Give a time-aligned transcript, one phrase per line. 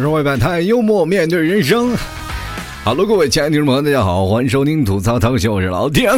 [0.00, 1.94] 生活百态，幽默面对人生。
[2.84, 6.08] 哈喽各位亲爱的听众朋友，大家好，欢迎收听吐槽堂秀，我是老丁。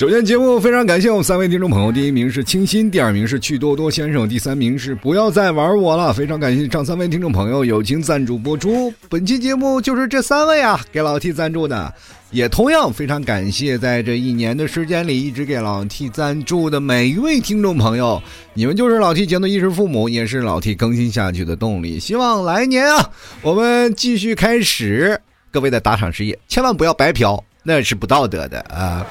[0.00, 6.10] 首先，节目非常感谢我们三位听众朋友，第一名是清新，第二名是趣多多先生，第三名是不要再玩我了。
[6.10, 11.92] 非常感谢上三位听众朋友友情赞助播出，本期节目就是这三位啊给老 T 赞助的，
[12.30, 18.22] 也同样非常感谢在这一年的时间里一直给老 T 赞助的每一位听众朋友，
[18.54, 22.00] 你们就是老 T 节目的衣食父母，也是老 T 更新下去的动力。
[22.00, 23.10] 希望来年啊，
[23.42, 29.06] 我们继续开始各位的打赏事业，千万不要白嫖，那是不道德的啊。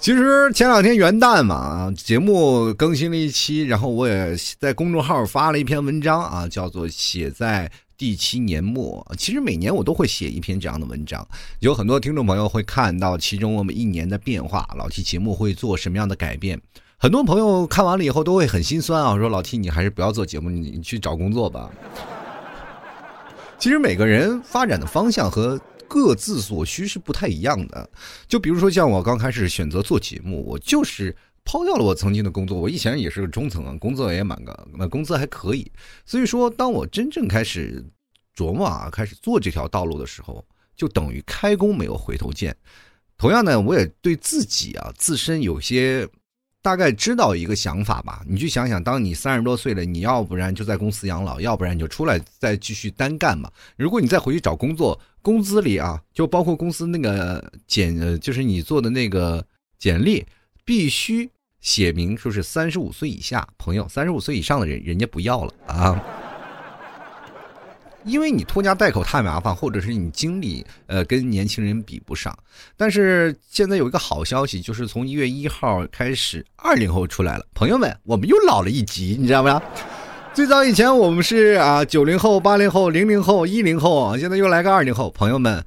[0.00, 9.06] 其实前两天元旦嘛，节目更新了一期，然后我也在公众号发了一篇文章啊，叫做《写在第七年末》。
[9.16, 11.26] 其实每年我都会写一篇这样的文章，
[11.58, 16.58] 有很多听众朋友会看到其中我们一年的变化，老 T 节目会做什么样的改变。
[16.96, 21.68] 很多朋友看完了以后都会很心酸啊，说老 T 你还是不要做节目，你去找工作吧。
[23.58, 25.60] 其实每个人发展的方向和。
[25.90, 27.90] 各自所需是不太一样的，
[28.28, 31.12] 就比如说像我刚开始选择做节目，我就是
[31.44, 35.68] 抛掉了我曾经的工作，我以前也是个中层啊，工作也蛮个，那工资还可以。
[36.06, 37.84] 所以说，当我真正开始
[38.36, 40.46] 琢磨啊，开始做这条道路的时候，
[40.76, 42.56] 就等于开弓没有回头箭。
[43.18, 46.08] 同样呢，我也对自己啊自身有些。
[46.62, 53.50] 大概知道一个想法吧，你去想想，当你三十多岁了，你要不然就在公司养老，要不然你就出来再继续单干嘛。
[53.76, 59.42] 如果你再回去找工作，工资里啊，就包括公司那个简，就是你做的那个
[59.78, 60.26] 简历，
[60.64, 61.30] 必须
[61.60, 66.19] 写明说是三十五岁以下，朋友，三十五岁以上的人，人家不要了啊。
[68.04, 72.36] 因为你拖家带口太麻烦，或者是你精力呃跟年轻人比不上。
[72.76, 77.44] 但是现在有一个好消息，就是从一月一号开始，二零后出来了。
[77.54, 79.60] 朋友们，我们又老了一级，你知道吗？
[80.32, 85.10] 最早以前我们是啊九零后、八零后、零零后、一零后，现在又来个二零后。
[85.10, 85.62] 朋友们，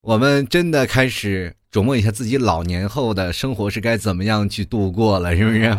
[0.00, 5.78] 我们真的开始琢磨一下自己老年后的生活是该怎么样去度过了，是不是？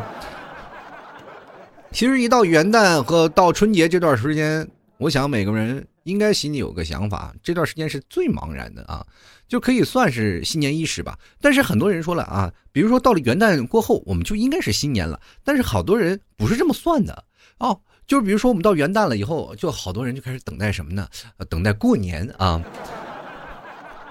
[1.91, 4.67] 其实一到元旦和到春节这段时间。
[4.99, 9.05] 我想每个人应该心里有个想法，这段时间是最茫然的啊，
[9.47, 11.17] 就可以算是新年伊始吧。
[11.39, 15.19] 但是很多人说了啊，比如说到了元旦过后，我们就应该是新年了。
[15.43, 17.25] 但是好多人不是这么算的
[17.59, 21.07] 哦，就是比如说我们到元旦了以后，就好多人就开始等待什么呢？
[21.49, 22.63] 等待过年啊。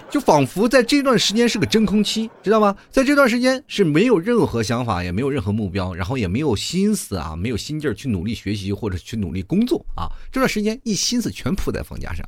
[0.09, 2.75] 就仿佛在这段时间是个真空期，知道吗？
[2.91, 10.09] 在这段时间是没有任何想法，也没有任何目标，然后也没有心思啊，没有心劲儿去努力学习或者去努力工作啊。
[10.33, 12.25] 这段时间一心思全扑在放假上，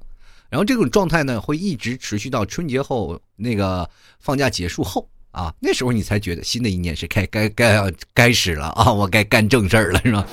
[0.51, 10.27] 然后这种状态呢会一直持续到春节后那个放假结束后啊，那时候你才觉得新的一年是该该该该始了啊，我该干正事儿了，是吧？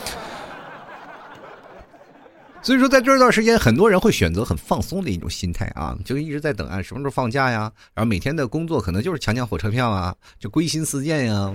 [2.66, 7.72] 所以说，在这段时间，很多人会选择很放松的一种心态啊，就一直在等啊，什么时候放假呀？
[7.94, 11.54] 然后每天的工作可能就是抢抢火车票啊，就归心似箭呀。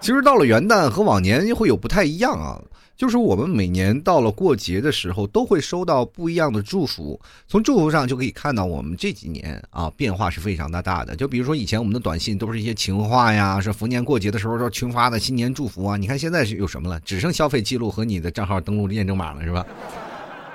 [0.00, 2.58] 其实到了元旦和往年会有不太一样啊。
[2.98, 7.18] 就是我们每年到了过节的时候，都会收到不一样的祝福。
[7.46, 11.14] 从祝福上就可以看到，我们这几年啊变化是非常的大的。
[11.14, 15.96] 就比如说以前我们的短信都是一些情话呀，说逢年过节的时候说群发的新年祝福啊。
[15.96, 16.98] 你看现在是有什么了？
[17.04, 19.64] 只剩消费记录和你的账号登录验证码了，是吧？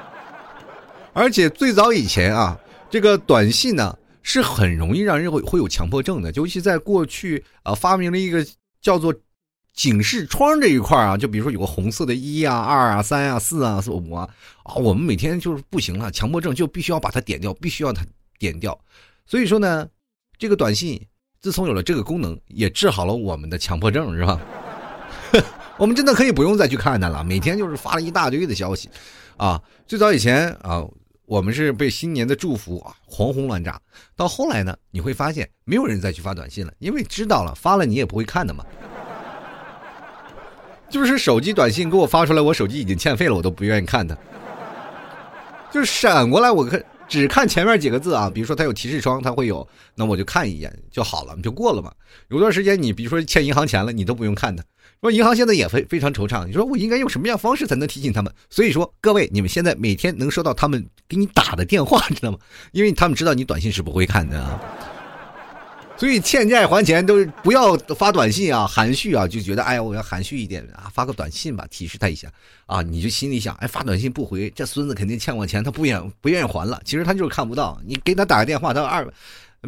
[1.13, 8.45] 而且最早以前啊，这个短信呢是很容易让人会会有强迫症的，尤其在过去啊发明了一个
[8.81, 9.15] 叫做。
[9.73, 14.29] 警示窗这一块啊，就比如说有个红色的一啊、二啊、三啊、四啊、四五啊，
[14.63, 18.05] 啊，我们每天就是不行了，强迫症就必须要把它点掉，必须要它
[18.37, 18.79] 点掉。
[19.25, 19.87] 所以说呢，
[20.37, 21.03] 这个短信
[21.41, 24.39] 自从有了这个功能，也治好了我们的强迫症， 是吧？
[25.79, 28.87] 我们真的可以不用再去看它了，每天就是发了一大堆的消息，
[29.37, 30.85] 啊，最早以前啊，
[31.25, 33.81] 我们是被新年的祝福啊狂轰乱炸，
[34.15, 38.63] 到后来呢，你会发现没有人再去发短信了，因为知道了发了你也不会看的嘛。
[40.93, 44.15] 就是手机短信给我发出来，我手机已经欠费了，我都不愿意看它。
[45.71, 51.91] 就是闪过来，我看只看前面几个字啊，比如说它有提示窗，它会有，那我就看一眼就好了，就过了嘛。
[52.27, 54.63] 有段时间你比如说欠银行钱了，你都不用看它。
[55.01, 58.31] 说银行现在也非非常惆怅，你说我应该用什么样方式才能提醒他们？
[58.51, 62.37] 所以说各位，你们现在每天能收到他们给你打的电话，知道吗？
[62.71, 64.39] 因为他们知道你短信是不会看的。
[64.39, 64.61] 啊。
[66.03, 72.27] 所以欠债还钱都不要发短信啊，含蓄啊，就觉得哎呀，我要含蓄一点啊，发个短信吧，提示他一下
[72.65, 76.81] 啊，你就心里想，哎，发短信不回，这孙子肯定欠我钱，他不愿不愿意还了。
[76.83, 79.07] 其实他就是看不到，你给他打个电话，他二，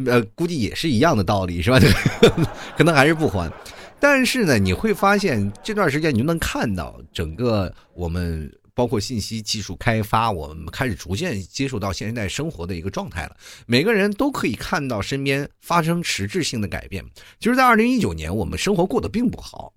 [0.04, 1.80] 呃，估计也是一样的道理，是吧？
[2.76, 3.50] 可能还是不还。
[3.98, 8.52] 但是呢，你会发现这段时间你就能看到整个我们。
[8.76, 13.34] 包括信息技术开发，我们开始逐渐接触到现代生活的一个状态了。
[13.64, 17.02] 每个人都可以看到身边发生实质性的改变。
[17.40, 19.72] 其实，在二零一九年，我们生活过得并不好。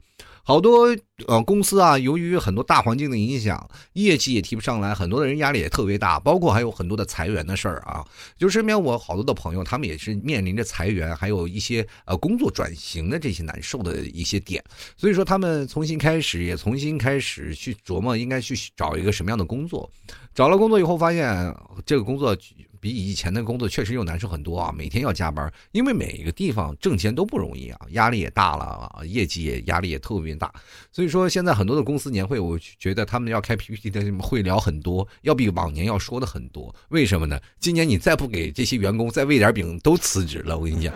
[0.50, 0.88] 好多
[1.28, 8.04] 呃公司啊，由于很多大环境的影响，业绩也提不上来，很多的人压力也特别大，包括还有很多的裁员的事儿啊。
[8.36, 14.64] 就身边我好多的朋友，他们也是面临着裁员，还有一些呃工作转型的这些难受的一些点。
[14.98, 19.88] 所以说，他们重新开始，也重新开始去琢磨应该去找一个什么样的工作。
[20.34, 21.56] 找了工作以后，发现
[21.86, 22.36] 这个工作。
[22.80, 24.72] 比以前的工作确实又难受很多啊！
[24.76, 30.52] 每天要加班，因为每一个地方挣钱都不容易啊，压力也大了啊，业绩也压力也特别大。
[30.92, 36.74] 所以说，现在很多的公司年会，我觉得他们要开 PPT 的会聊很多，要比往年要说的很多。
[36.90, 37.40] 为什么呢？
[37.60, 40.58] 今年你再不给这些员工再喂点饼，都辞职了。
[40.58, 40.94] 我跟你讲，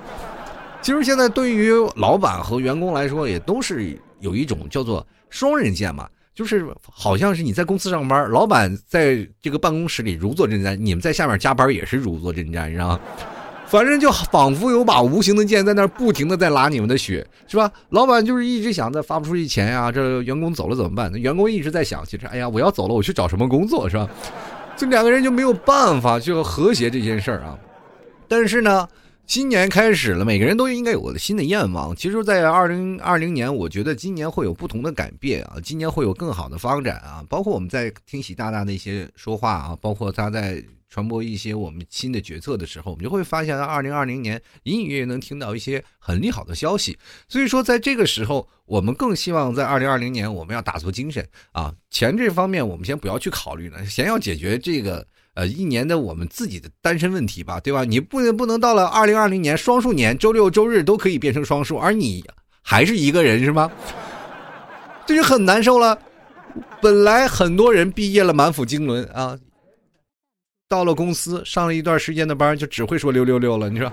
[0.82, 6.10] 其实现在对于老板和员工来说，也都是有一种叫做双刃剑嘛。
[6.34, 13.00] 就是好像是你在公司上班，老板在这个办公室里如坐针毡，你们在下面加班也是如坐针毡，你知道吗？
[13.68, 17.72] 反正就仿佛有把无形的剑在那不停的在拉你们的血，是吧？
[17.90, 21.12] 老板就是一直想着发不出去钱呀，这员工走了怎么办？
[21.12, 24.10] 那员工一直在想，其实哎呀，我要走了，我去找什么工作，是吧？
[24.76, 27.58] 这两个人就没有办法去和谐这件事儿啊。
[28.28, 28.88] 但是呢。
[29.26, 31.96] 新年开始了，每个人都应该有个新的愿望。
[31.96, 37.24] 其实，在二零二零年，我觉得今年会有不同的改变啊，今年会有更好的发展啊。
[37.30, 46.98] 包括我们在听习大大的一些说话啊，包括他在传播一些我们新的决策的时候，我们就会发现，二零二零年隐隐约约能听到一些很利好的消息。
[47.30, 55.08] 所以说，在这个时候，我们更希望在二零二零年，我们要打足精神啊，钱这方面我们先不要去考虑了，先要解决这个。
[55.36, 57.84] 呃，一年的我们自己的单身问题吧，对吧？
[57.84, 62.24] 你不能不能到了二零二零年双数年，周六周日都可以变成双数，而你
[62.62, 63.72] 还是一个人，是吗？
[65.06, 65.98] 这就很难受了。
[66.82, 69.38] 本来很多人毕业了满腹经纶啊，
[70.70, 73.92] 到了公司上了一段时间的班，就只会说六六六了，你说。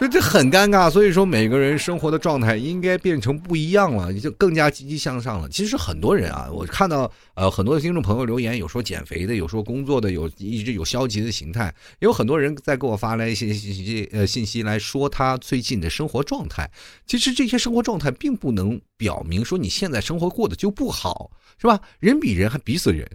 [0.00, 5.46] 这这很尴尬，所以说每个人生活的状态应该变成不一样了，就更加积极向上了。
[5.50, 11.66] 其实很多人啊，我看到呃很多的听众朋友留言，有说减肥的，有说工作的，有一直有消极的形态，
[11.98, 16.70] 也有很多人在给我发来一些信息呃信息来说他最近的生活状态。
[17.04, 21.30] 其实这些生活状态并不能表明说你现在生活过得就不好，
[21.60, 21.78] 是吧？
[21.98, 23.06] 人比人还比死人。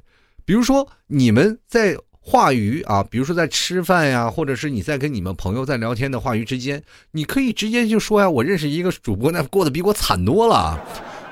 [0.45, 1.97] 比如说你们在。
[2.27, 6.81] 话语啊，比如说在吃饭呀，或者是你在跟你们朋友在聊天的话语之间，
[7.11, 10.83] 你可以直接就说呀，我认识一个主播，那过得比我惨多了。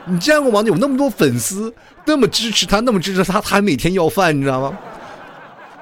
[0.06, 0.62] 你见过吗？
[0.68, 1.74] 有那么多粉丝，
[2.06, 4.78] 那么支持他，那么支持他，他还每天要饭，你知道吗？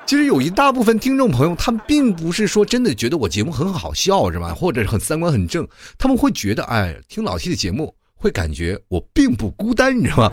[0.06, 4.54] 其实有一大部分听众朋友，他们并不是说真的觉得我节目很好笑，是吧？
[4.54, 5.68] 或者很三观很正，
[5.98, 7.94] 他们会觉得，哎，听老 T 的节目。
[8.22, 10.32] 会感觉我并不孤单，你知道吗？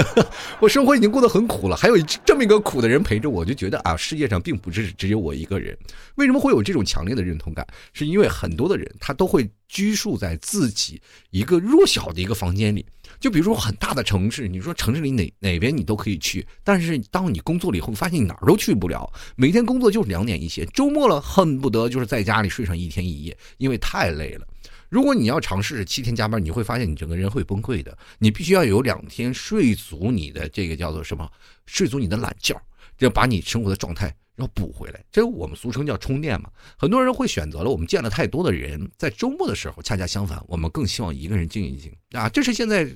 [0.60, 1.96] 我生活已经过得很苦了，还有
[2.26, 5.76] 这么一个苦的人陪着我，就觉得啊，世界上并不是只有我一个人。
[6.16, 7.66] 为什么会有这种强烈的认同感？
[7.94, 11.00] 是因为很多的人他都会拘束在自己
[11.30, 12.84] 一个弱小的一个房间里。
[13.18, 19.10] 就比如说很大的城市，你说城市里哪哪边你都可以去，但是当你工作了以后，发现你哪儿都去不了。
[19.36, 24.46] 每天工作就是两点一线，周末了恨不得就是在家里睡上一天一夜，因为太累了。
[24.92, 27.96] 如果你要尝试七天加班，你会发现你整个人会崩溃的。
[28.18, 31.26] 你必须要有两天睡足你的这个叫做什么？
[31.64, 32.60] 睡足你的懒觉，
[32.98, 35.02] 要把你生活的状态要补回来。
[35.10, 36.50] 这我们俗称叫充电嘛。
[36.76, 42.28] 很多人会选择了我们见了太多的人，在周末的时候，恰恰相反，我们更希望一个人静一静啊。
[42.28, 42.86] 这是现在。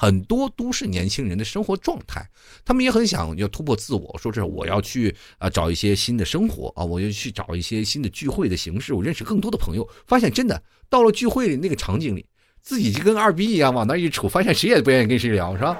[0.00, 2.26] 很多都市年轻人的生活状态，
[2.64, 9.86] 他们也很想要突破自我，说是我要去啊找一些新的生活啊，我就去找一些新的聚会的形式，我认识更多的朋友。
[10.06, 12.24] 发现真的到了聚会里那个场景里，
[12.62, 15.76] 自己就跟二逼一样往那一杵，发现谁也不愿意跟谁聊，是吧？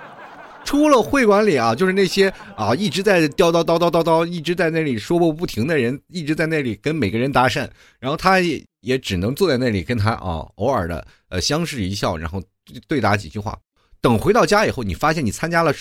[0.64, 12.42] 出了会馆里啊，就是那些啊一直在叨叨叨叨叨叨，一直在那里说个不停的人，一直在那里跟每个人搭讪，然后他也也只能坐在那里跟他啊偶尔的呃相视一笑，然后。
[12.86, 13.58] 对答几句话，
[14.00, 15.74] 等回到家以后，你发现你参加了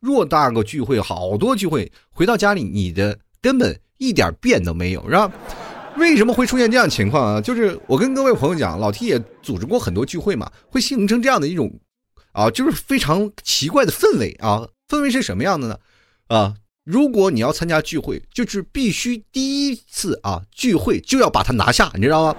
[0.00, 5.30] 偌大个聚会，好多聚会，回到家里你的根本一点变都没有，是吧？
[5.96, 7.40] 为什么会出现这样情况啊？
[7.40, 11.70] 就是我跟各位朋友讲，老 T 也组织过很多聚会嘛，会形成这样的一种
[12.32, 14.66] 啊，就是非常奇怪的氛围啊。
[14.88, 15.78] 氛围是什么样的呢？
[16.28, 22.36] 啊，如果你要参加聚会，就是必须第一次啊聚会就要把它拿下，你知道吗？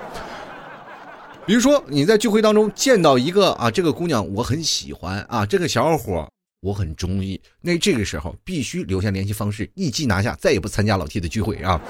[1.45, 6.25] 比如说你在聚会当中见到一个啊，这个姑娘我很喜欢啊，这个小伙
[6.61, 11.81] 我很中意，那这个时候必须留下联系方式，一击拿下，再也不参加老 T 的聚会啊！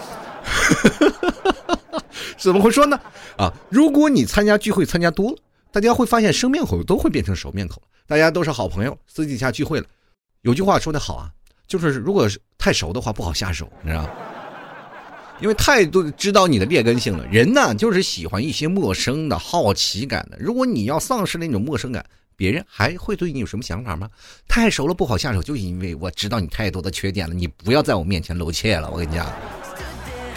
[2.36, 3.00] 怎么会说呢？
[3.38, 5.38] 啊，如果你参加聚会参加多了，
[5.72, 9.86] 大家会发现生面孔都会变成熟面孔，大家都是好朋友，私底下聚会了。
[10.42, 11.30] 有句话说的好啊，
[11.68, 14.10] 就是如果太熟的话不好下手，你知道吗？
[15.44, 17.28] 因为太多知道你的劣根性了。
[17.28, 20.38] 人呢，就是喜欢一些陌生的好奇感的。
[20.40, 22.06] 如果你要丧失那种陌生感，
[22.38, 24.10] 别人还会对你有什么想法吗？
[24.48, 27.36] 太熟了不好下手，就因为我知道你太多的缺点了。
[27.36, 29.30] 你不要在我面前露怯了，我跟你讲。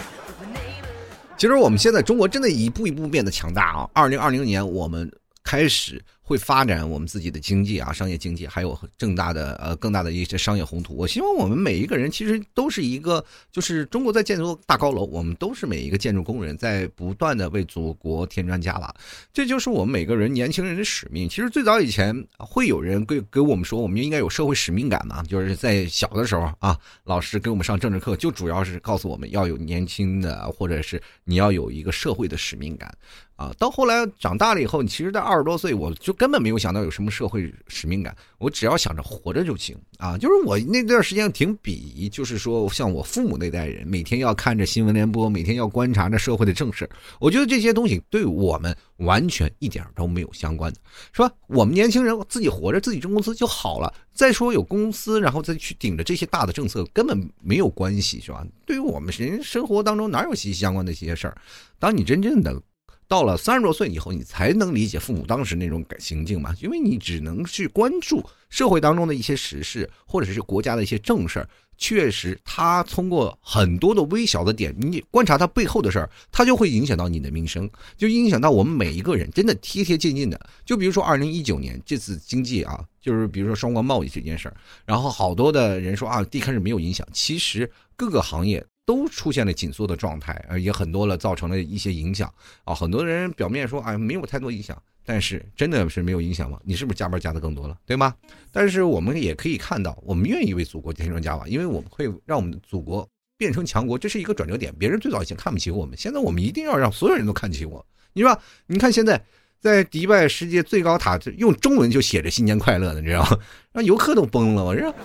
[1.39, 3.89] 其实我们现在中国真的一步一步变得强大啊！
[3.93, 5.09] 二零二零年我们
[5.41, 6.03] 开始。
[6.27, 10.93] 会发展我们自己的经济啊，商业经济，还有更大的呃更大的一些商业宏图。
[10.93, 18.93] 我希望我们每一个人其实都是一个，就是中国在建筑大高楼，我们都是每一个建筑工人在不断的为祖国添砖加瓦，
[19.31, 21.29] 这就是我们每个人年轻人的使命。
[21.29, 32.93] 其实最早以前会有人给给我们说，我们应该有社会使命感嘛，就是在小的时候啊，老师给我们上政治课就主要是告诉我们要有年轻的，或者是你要有一个社会的使命感。
[33.37, 40.17] 啊，到后来长大了以后，你其实，在二十多岁，我就根本没有想到有什么社会使命感，我只要想着活着就行啊。
[40.17, 46.89] 就是我那段时间挺鄙夷，就是说像我父母那代人，每天要看着新闻联播，每天要观察着社会的正事，
[47.19, 50.79] 我觉得这些东西对我们完全一点都没有相关的，
[51.13, 51.31] 是吧？
[51.45, 53.93] 我们年轻人自己活着，自己挣工资就好了。
[54.13, 58.43] 再说有公司，然后再去顶着这些大的政策，根本没有关系，是吧？
[58.65, 61.37] 对于我们人生活当中哪有息息相关的这些事儿？
[61.77, 62.59] 当你真正的。
[63.07, 66.53] 到了三十多岁以后，你才能理解父母当时那种感行径嘛？
[66.61, 71.49] 因为你只能去关注社会当中的一些时事，或者是国家的一些正事儿。
[71.79, 80.49] 确实，他通过很多的微小的点，你观察他背后的事儿，他就会影响到你的民生，就影响到我们每一个人，真的贴贴近近的。
[80.65, 88.65] 就比如说二零一九年这次经济啊，就是比如说双关贸易这件事儿，然后好多的人说啊，一开始没有影响，其实各个行业。
[88.87, 92.73] 都出现了紧缩的状态，呃，也很多了，造成了一些影响啊。
[92.73, 96.57] 很多人表面说，哎，没有太多影响，但是真的是没有影响吗？
[96.63, 98.15] 你是不是加班加的更多了，对吗？
[98.49, 103.05] 但是我们也可以看到，我们愿意为祖国添砖加瓦，因为我们会让我们的祖国
[103.37, 104.73] 变成强国，这是一个转折点。
[104.79, 107.85] 别人最早以前看不起我们，现在我们一定要让所有人都看起我。
[108.13, 109.21] 你说，你看现在
[109.59, 113.37] 在迪拜世界最高塔用中文就写着“新年快乐”的，你知道吗？
[113.73, 114.95] 让游客都崩了，我这。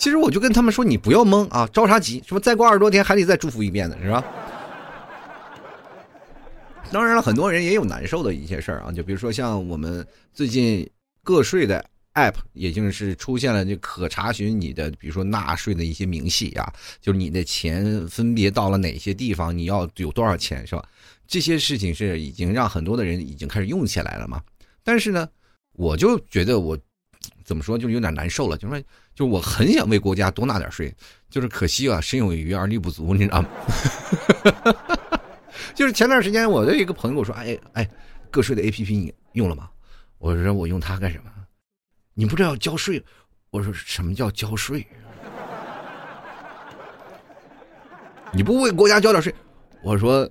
[0.00, 2.22] 其实我就跟他们说，你不要懵啊，着啥急？
[2.26, 4.24] 是不再过二十多天还得再祝福一遍呢，是吧？
[6.90, 10.88] 当然了，很多人也有难受的一些事儿啊，就比如说像我们最近
[11.22, 20.82] 个税的 app，也就是出现了就可查询你的，比如说纳税的一些明细啊，就是你的钱分别到了哪些地方，你要有多少钱，是吧？
[21.28, 24.40] 这些事情是已经让很多的人已经开始用起来了嘛。
[24.82, 25.28] 但是呢，
[25.74, 26.78] 我就觉得我。
[27.44, 28.56] 怎么说，就有点难受了。
[28.56, 28.80] 就说，
[29.20, 30.90] 就我很想为国家多纳点税，
[31.28, 33.48] 就是可惜啊，身有余而力不足，你知道吗？
[35.76, 37.86] 就是前段时间，我的一个朋友说：“哎哎，
[38.30, 39.68] 个税的 A P P 你用了吗？”
[40.16, 41.24] 我说：“我用它干什么？
[42.14, 43.04] 你不知道要交税？”
[43.52, 44.86] 我说：“什么叫交税？
[48.32, 49.34] 你不为国家交点税？”
[49.84, 50.26] 我说：“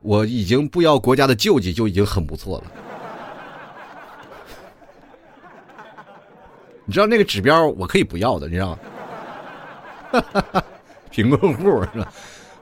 [0.00, 2.70] 我已经不要国家的救济，就已经很不错了。”
[6.84, 8.78] 你知道那个指标我可以不要的，你知道
[10.12, 10.62] 吗？
[11.10, 12.12] 贫困户是吧？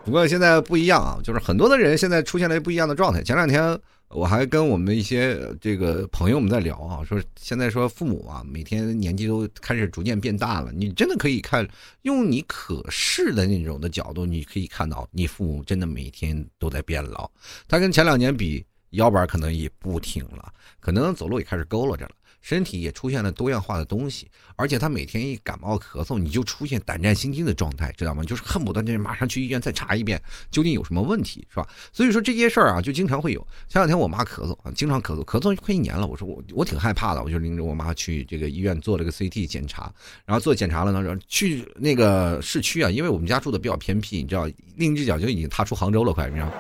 [0.05, 3.23] 不过现在不一样啊，就是很多的人现在出现了不一样的状态。
[3.23, 10.73] 前两天我还跟我们一些这个朋友们在聊啊，说现在说父母啊，每天年纪都开始逐渐变大了。
[10.73, 11.67] 你真的可以看，
[12.03, 17.31] 用你可视的那种的角度，你可以看到你父母真的每天都在变老。
[17.69, 22.13] 他跟前两年比，腰板可能也不挺了，可能走路也开始佝偻着了。
[22.41, 28.25] 身体也出现了多样化的东西，而且他每天一感冒咳嗽，你就出现胆战心惊的状态，知道吗？
[28.25, 30.21] 就是恨不得那马上去医院再查一遍，
[30.51, 31.69] 究竟有什么问题，是吧？
[31.93, 33.47] 所以说这些事儿啊，就经常会有。
[33.69, 36.07] 前两天我妈咳嗽啊，经常咳嗽，咳嗽快一年了。
[36.07, 39.93] 我说我我挺害怕的，我就领着我妈去这个医院做了个 CT 检查，
[40.25, 46.51] 然后做检查了呢，去那个市区啊，因为我们家住的比较偏僻，你知道，另一只脚就已经踏出杭州了，快，你知道。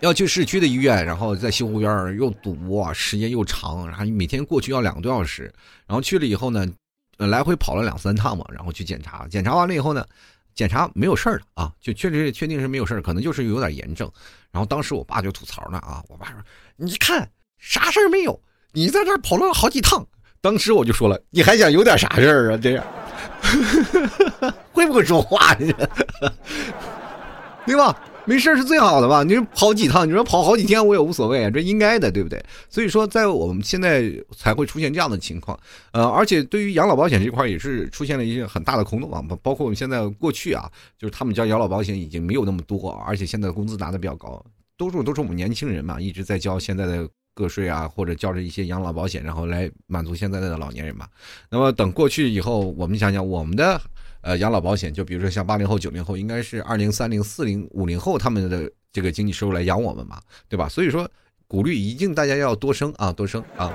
[0.00, 2.56] 要去市区的医院，然后在西湖边又堵，
[2.92, 5.52] 时间又长，然后每天过去要两个多小时。
[5.86, 6.66] 然后去了以后呢，
[7.16, 9.26] 来回跑了两三趟嘛，然后去检查。
[9.28, 10.04] 检查完了以后呢，
[10.54, 14.10] 检查没有事儿了啊，就确实确定是没有事儿，可能就是有点炎症。
[14.50, 16.36] 然后当时我爸就吐槽呢啊，我爸说
[16.76, 17.26] ：“你看
[17.58, 18.38] 啥事儿没有？
[18.72, 20.06] 你在这儿跑了好几趟。”
[20.42, 22.58] 当时我就说了：“你还想有点啥事儿啊？
[22.62, 22.84] 这样
[24.72, 25.54] 会不会说话？
[27.64, 29.22] 对吧？”没事是最好的吧？
[29.22, 32.44] 你说跑几趟，你说跑好几天我也无所谓啊，这应该的，对不对？
[32.68, 35.58] 所以说，在我们现在才会出现这样的情况，
[35.92, 40.68] 呃，而且对于养老保险这块也是出现了一些很大的空洞啊，包括我们现在过去啊，
[40.98, 44.44] 就是他们交养老保险已经没有那么多，而且现在工资拿的比较高，
[44.76, 51.06] 多数都是我们年轻人嘛，一直在交现在的个税啊，或者交着一些养老保险，然后来满足现在的老年人嘛。
[51.48, 53.80] 那么等过去以后，我们想想我们的
[54.26, 60.68] 呃养老保险，就比如说像八零后、九零后，应该是二零、三零、四零、五零后他们的这个经济收入来养我们嘛，对吧？
[60.68, 61.08] 所以说，
[61.46, 63.72] 鼓励一定大家要多生啊，多生啊。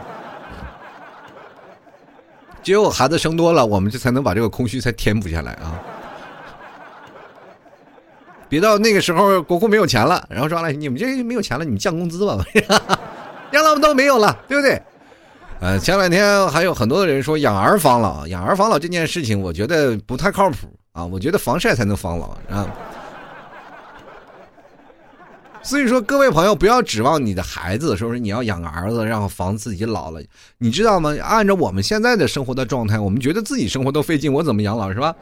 [2.62, 5.82] 只有孩子生多了，我们就才能把这个空虚才填补下来啊。
[8.50, 12.38] 别到那个时候国库没有钱了，然后说了你们这没有钱了，你们降工资吧，
[13.54, 14.82] 养老都没有了，对不对？
[15.62, 21.06] 呃，前两天还有很多的人说养儿防老，养儿防老这件事情，我觉得不太靠谱啊。
[21.06, 22.68] 我觉得防晒才能防老啊。
[25.62, 30.20] 所以说，各位朋友不要指望你的孩子，说是你要养儿子，然后防自己老了，
[30.58, 31.16] 你知道吗？
[31.22, 35.16] 按照我们现在的生活的状态，我们觉得自己生活都费劲，我怎么养老是吧？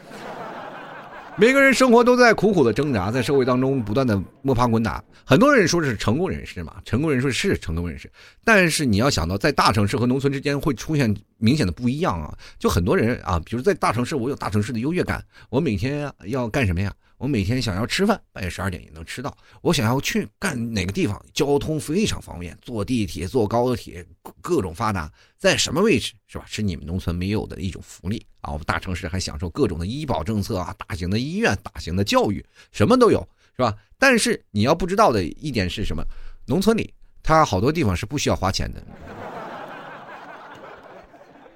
[1.40, 5.02] 每个人生活都在苦苦的挣扎，在社会当中不断的摸爬滚打。
[5.24, 8.12] 很多人说是成功人士嘛，成功人士是成功人士，
[8.44, 12.38] 但是你要想到在大城市和农村之间会出现明显的不一样啊。
[12.58, 16.94] 就很多人啊，比如在大城市，我有大城市的优越感，我每天要干什么呀？
[17.20, 19.38] 我每天想要吃饭，半夜十二点也能吃到。
[19.62, 24.06] 我想要去干哪个地方，交通非常方便，坐地铁、坐高铁，
[24.42, 25.12] 各种发达。
[25.38, 26.46] 在什么位置，是吧？
[26.48, 28.54] 是你们农村没有的一种福利啊！
[28.54, 33.20] 我们大城市还享受各种的医保政策啊，大型的医院、大型的教育，什么都有，
[33.54, 33.76] 是吧？
[33.98, 36.02] 但是你要不知道的一点是什么？
[36.46, 38.82] 农村里，它好多地方是不需要花钱的。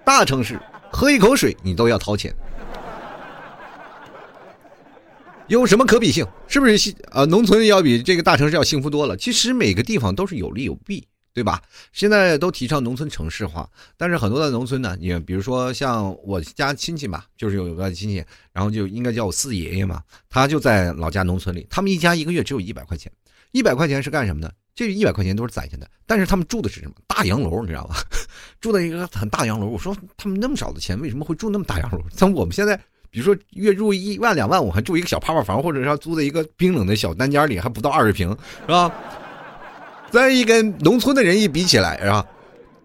[0.04, 0.60] 大城市，
[0.92, 2.36] 喝一口水你都要掏钱。
[5.54, 6.26] 有什么可比性？
[6.48, 6.96] 是不是幸？
[7.12, 9.16] 呃，农村要比这个大城市要幸福多了。
[9.16, 11.62] 其实每个地方都是有利有弊，对吧？
[11.92, 23.12] 现在都提倡农村城市化，但是很多的农村呢，你比如说像我家亲戚吧，就是有个亲戚，然后就应该叫我四爷爷嘛，他就在老家农村里，他们一家一个月只有一百块钱，
[23.52, 24.52] 一百块钱是干什么的？
[24.74, 26.96] 这一百块钱都是攒下的，但是他们住的是什么？
[27.06, 27.98] 大洋楼，你知道吧？
[28.60, 29.68] 住在一个很大洋楼。
[29.68, 32.02] 我说他们那么少的钱，为什么会住那么大洋楼？
[32.18, 32.80] 像我们现在。
[33.14, 38.28] 比如说月入一万两万，我还住一个小泡泡房，或者是租在一个冰冷的小单间里，还不到二十平，
[38.62, 38.92] 是吧？
[40.10, 42.26] 再一跟农村的人一比起来，是吧？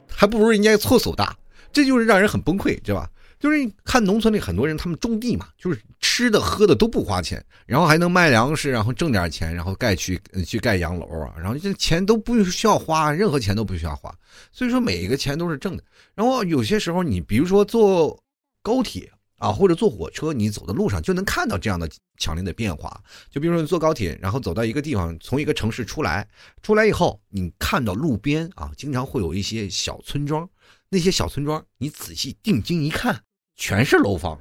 [0.06, 1.34] 还不如人家厕所大，
[1.72, 3.08] 这就是让人很崩溃，对吧？
[3.40, 14.14] 就是看农村里很多人，他们种地嘛，就是吃的喝的都不花钱，然后还能卖粮食，然后挣点钱，然后盖去去盖洋楼啊，然后这钱都不需要花，任何钱都不需要花，
[14.52, 15.82] 所以说每一个钱都是挣的。
[16.14, 18.22] 然后有些时候你比如说坐
[18.62, 19.10] 高铁。
[19.38, 23.00] 啊，或者坐火车，你走的路上就能看到这样的强烈的变化。
[23.30, 26.28] 就比如说你坐高铁，然后走到一个地方，从一个城市出来，
[26.62, 30.48] 出来以后，你看到路边啊，经常会有一些小村庄，
[30.90, 33.22] 那些小村庄，你仔细定睛一看，
[33.56, 34.38] 全是楼房。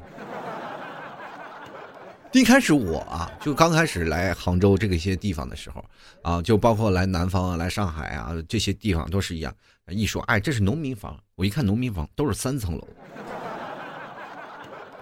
[2.33, 5.83] 一开始我啊，就刚开始来杭州这个一些地方的时候，
[6.21, 9.55] 啊，就包括来南方啊、来上海啊这些地方都是一样。
[9.88, 12.88] 一说，哎，这是农民房，我一看农民房都是三层楼。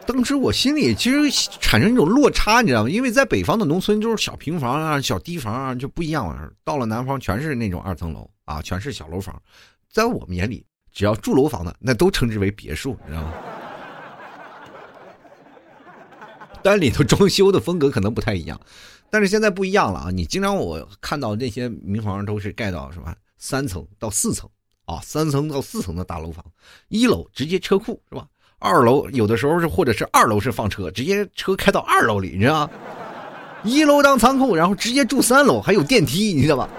[0.07, 2.89] 当时我心里其实产生一种落差，你知道吗？
[2.89, 9.41] 因为在北方的农村就是小平房啊、小低房啊就不一样，到了南方全是那种二层楼啊，全是小楼房。
[9.89, 13.33] 在我们眼里，只要住楼房的那都称之为别墅，你知道吗？
[16.61, 18.59] 但里头装修的风格可能不太一样，
[19.09, 20.09] 但是现在不一样了啊！
[20.11, 24.49] 你经常我看到那些民房都是盖到什么三层到四层
[24.85, 26.43] 啊，三层到四层的大楼房，
[26.89, 28.27] 一楼直接车库是吧？
[28.59, 32.69] 二楼有的时候是，或者是二楼是放车，直接车开到二楼里，你知道吗？
[33.63, 36.69] 一楼当仓库，然后直接住三楼，还有电梯，你知道吗？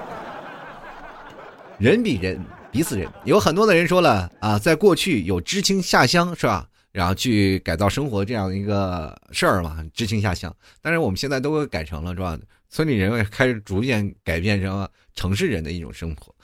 [1.78, 6.66] 人比人比死人，有很多的人说了啊，在过去有知青下乡是吧？
[6.92, 10.54] 然后去改造生活这样一个事儿嘛，知青下乡。
[10.80, 12.38] 但是我们现在都改成了是吧？
[12.70, 16.34] 村里人开始逐渐改变成城市人的一种生活。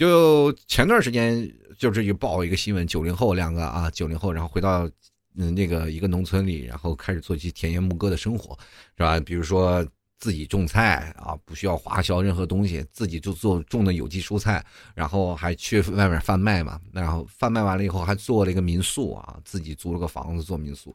[0.00, 1.46] 就前段时间。
[1.78, 4.86] 就是一报一个新闻，九零后两个啊，九零后，然后回到
[5.38, 8.54] 嗯那个一个农村里，然后开始做起田园牧歌的生活，
[8.98, 9.18] 是吧？
[9.20, 9.82] 比如说
[10.18, 14.62] 自己种菜啊，不需要花销任何东西，自己就做种的有机蔬菜，
[14.94, 20.94] 然后还去外面贩卖嘛，然后贩卖完了以后还做了一个民宿啊，自己租了个房子做民宿，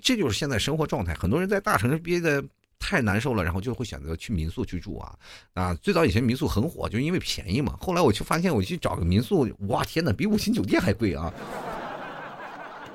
[0.00, 1.12] 这就是现在生活状态。
[1.12, 2.42] 很多人在大城市憋的。
[2.82, 5.14] 太难受了，然后就会选择去民宿去住啊
[5.54, 5.74] 啊！
[5.74, 7.76] 最早以前民宿很火，就因为便宜嘛。
[7.80, 11.32] 后来我就发现，我去找个民宿，哇天哪，比五星酒店还贵啊！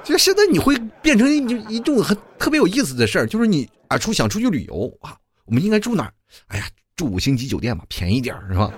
[0.03, 6.13] 就现在你会变成一一种很特别有意思的事儿，就是你啊出想出去旅游啊，我们应该住哪儿？
[6.47, 8.71] 哎呀，住五星级酒店吧，便宜点是吧？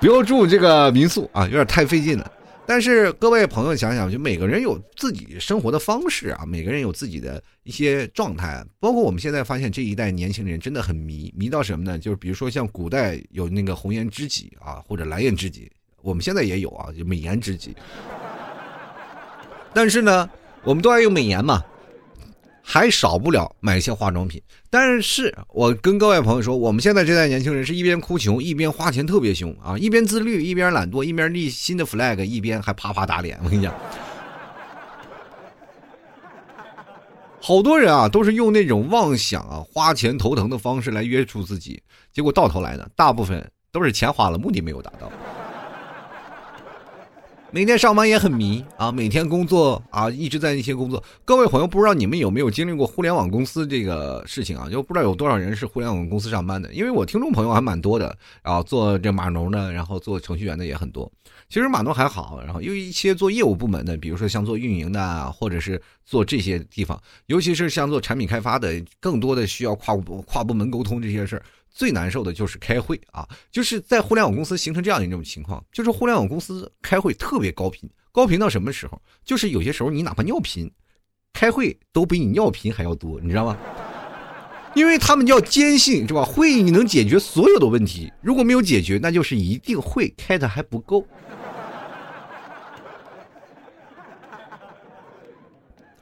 [0.00, 2.32] 不要住这个民宿啊，有点太费劲了。
[2.64, 8.64] 但是各位朋友想想，就每个人有自己生活的方式啊，每个人有自己的一些状态。
[8.78, 11.98] 包括我们现在发现这一代年轻人真的很迷，迷到什么呢？
[11.98, 15.70] 就是比如说像古代有那个红颜知己啊，或者蓝颜知己，
[16.02, 17.74] 我们现在也有啊，就美颜知己。
[19.74, 20.30] 但是呢，
[20.62, 21.62] 我们都爱用美颜嘛。
[22.64, 33.38] 还少不了买一些化妆品，但是我跟各位朋友说，我们现在这代年轻人是一边哭穷，一边花钱特别凶啊，一边自律，一边懒惰，一边立新的 flag，一边还啪啪打脸。
[33.44, 33.74] 我跟你讲，
[37.40, 45.10] 好多人啊，都是用那种妄想啊、花钱头疼的方式来约束自己，结果到头来呢，大部分都是钱花了，目的没有达到。
[47.54, 51.04] 每天上班也很迷啊，每天工作啊，一直在那些工作。
[51.22, 54.70] 各位朋友，不知道你们有没有经历过互联网公司这个事情啊？
[54.70, 56.72] 就不知道有多少人是互联网公司上班的。
[56.72, 61.12] 因为我听众朋友还蛮多的，然后做这码农的，然后做程序员的也很多。
[61.50, 71.42] 其实码农还好，然后因为一些做业务部门的，比如说像做运营的，或者是做这些地方，尤其是像做产品开发的，更多的需要跨部跨部门沟通这些事儿。
[71.72, 79.00] 最难受的就是开会啊，就是在互联网公司形成这样一种情况，就是互联网公司开会特别高频，高频到什么时候？
[79.24, 80.70] 就是有些时候你哪怕尿频，
[81.32, 83.56] 开会都比你尿频还要多，你知道吗？
[84.74, 86.24] 因为他们要坚信是吧？
[86.24, 91.06] 会议你能解决所有的问题，如果没有解决，那就是一定会开的还不够。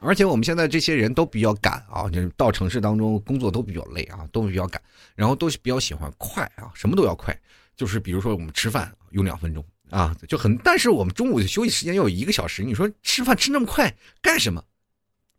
[0.01, 4.81] 而且我们现在这些人都比较赶啊，就是到城市当中工作都比较累啊，都比较赶，
[5.15, 7.39] 然后都比较喜欢快啊，什么都要快。
[7.77, 12.63] 就是比如说我们吃饭用两分钟啊，就很，但是我们中午的休息时间要有一个小时。
[12.63, 14.63] 你说吃饭吃那么快干什么？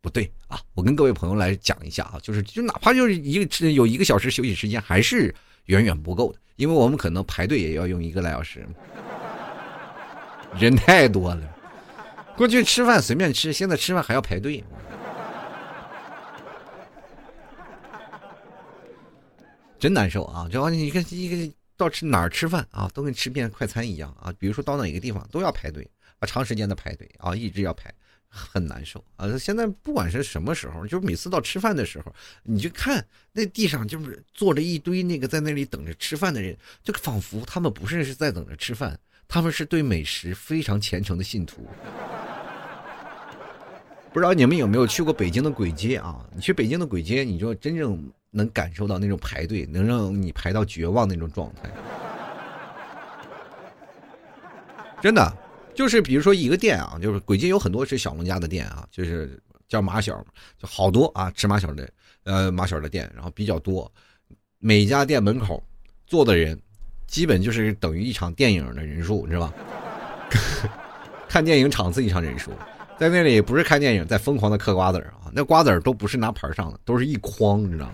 [0.02, 0.60] 不对啊！
[0.74, 5.32] 我跟各位朋友来讲一下啊，就是就哪怕就是一个有一个小时休息时间，还是
[5.66, 8.68] 远远不够的，因为我们可能排队也要用一个来小时，
[10.60, 11.42] 人太多了。
[12.42, 14.64] 过去吃饭随便吃，现在吃饭还要排队，
[19.78, 20.50] 真难受啊！
[20.52, 24.34] 就你看一个到吃哪儿吃饭啊，都跟吃遍快餐一样啊。
[24.40, 27.94] 比如说到哪个地方都要排队啊，长时间的排队啊，一直要排，
[28.28, 29.38] 很难受啊。
[29.38, 41.68] 现在不管是什么时候，就是每次到吃饭的时候，你就看那地上就是坐着一堆那个在那里等着吃饭的人，就仿佛他们不是是在等着吃饭，他们是对美食非常虔诚的信徒。
[44.14, 46.26] 不知道你们有没有去过北京的簋街啊？
[46.36, 51.70] 你去北京的簋街，你就真正能感受到那种排队，能让你排到绝望那种状态。
[55.02, 55.34] 真的，
[55.74, 60.24] 就是比如说一个店啊，就是簋街有很多是小龙虾的店啊，就是叫马小，
[60.60, 61.90] 就好多啊，吃马小的，
[62.24, 63.90] 呃，马小的店，然后比较多。
[64.60, 65.64] 每家店门口
[66.06, 66.60] 坐的人，
[67.08, 69.54] 基本就是等于一场电影的人数，你知道吧？
[71.30, 72.52] 看电影场次一场人数。
[73.02, 75.26] 在那里不是看电影，在疯狂的嗑瓜子儿啊！
[75.34, 77.94] 那瓜子儿都不是拿盘上的，都是一筐，你知道吗？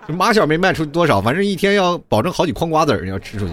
[0.08, 3.52] 就马小没卖出多少，反正一天要保证好几筐瓜子儿要吃出去。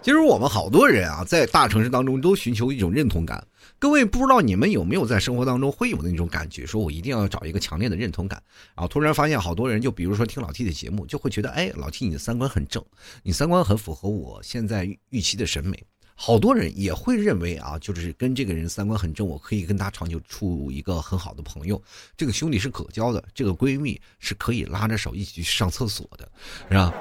[0.00, 3.44] 其实我们好多人啊，在大城市当中都寻求一种认同感。
[3.80, 8.40] 各位不知道你们有没有在生活当中会有那种感觉，说我一定要找一个强烈的认同感，
[8.76, 12.84] 然后突然发现好多人，就比如说听老 T 的节目，就会觉得，哎，老 T 你的三观很正，
[13.22, 15.82] 你三观很符合我现在预期的审美。
[16.14, 21.82] 好多人也会认为啊，就是跟这个人三观很正，我可以跟他长久处一个很好的朋友，
[22.18, 26.30] 这个兄弟是可交的，这个闺蜜是可以拉着手一起去上厕所的，
[26.68, 26.92] 是吧？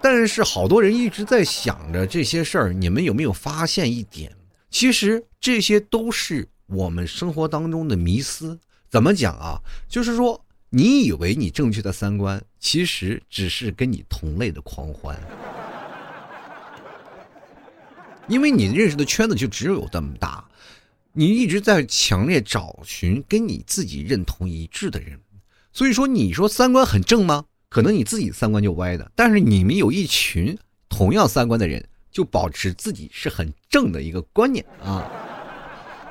[0.00, 4.32] 但是好多人一直在想着这些事儿，你们有没有发现一点？
[4.70, 8.58] 其实这些都是我们生活当中的迷思。
[8.88, 9.60] 怎么讲啊？
[9.88, 15.18] 就是说，你以为你正确的三观，其实只是跟你同类的狂欢。
[18.28, 20.44] 因为你认识的圈子就只有这么大，
[21.12, 25.18] 你一直在强烈找寻跟你自己认同一致的人。
[25.72, 27.44] 所以说，你说三观很正吗？
[27.68, 30.56] 可能你自己三观就歪的，但是你们有一群
[30.88, 31.88] 同样三观的人。
[32.16, 35.06] 就保持自己是很正的一个观念啊！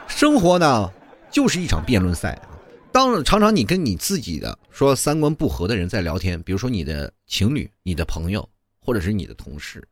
[0.08, 0.94] 生活呢，
[1.32, 2.50] 就是一场辩论赛啊。
[2.92, 8.48] 当常常你跟你自己的说三观不合的人在聊天，比如说你的情侣、你的朋友，
[8.80, 9.84] 或者是你的同事，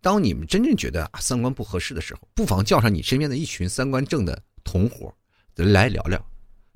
[0.00, 5.14] 当你们真正觉得啊三观不合适的时候，不妨叫上你身边的一群三观正的同伙
[5.54, 6.20] 来聊聊，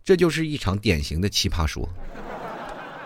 [0.05, 1.89] 这就是一场典型的奇葩说。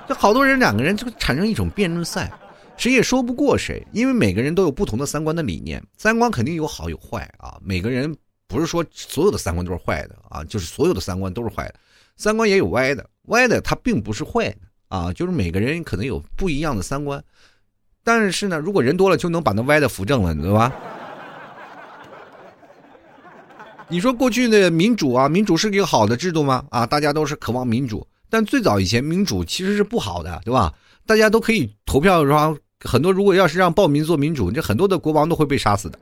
[0.06, 2.30] 就好多人两个人就产生一种辩论赛。
[2.76, 7.56] 谁也说不过谁，因为每个人都有不同的三观的理念，三观肯定有好有坏啊。
[7.62, 8.14] 每个人
[8.46, 11.74] 不是说所有的三观都是坏的啊，就是所有的三观都是坏的，
[12.16, 14.56] 三观也有歪的，歪的它并不是坏的
[14.88, 17.22] 啊，就是每个人可能有不一样的三观。
[18.02, 20.72] 但是呢，如果人多了，就能把那歪的扶正了，对吧？
[23.88, 26.66] 你说过去的民主啊，民主是一个好的制度吗？
[26.70, 30.74] 啊，大家都是渴望民主，但最早以前民主其实是不好的，对吧？
[31.06, 32.54] 大家都可以投票，是吧？
[32.84, 35.98] 很多如果要是让暴民做民主，这很多的国王都会被杀死的。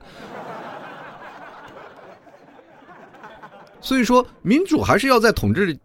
[3.81, 5.77] 所以说，民主还是要在统治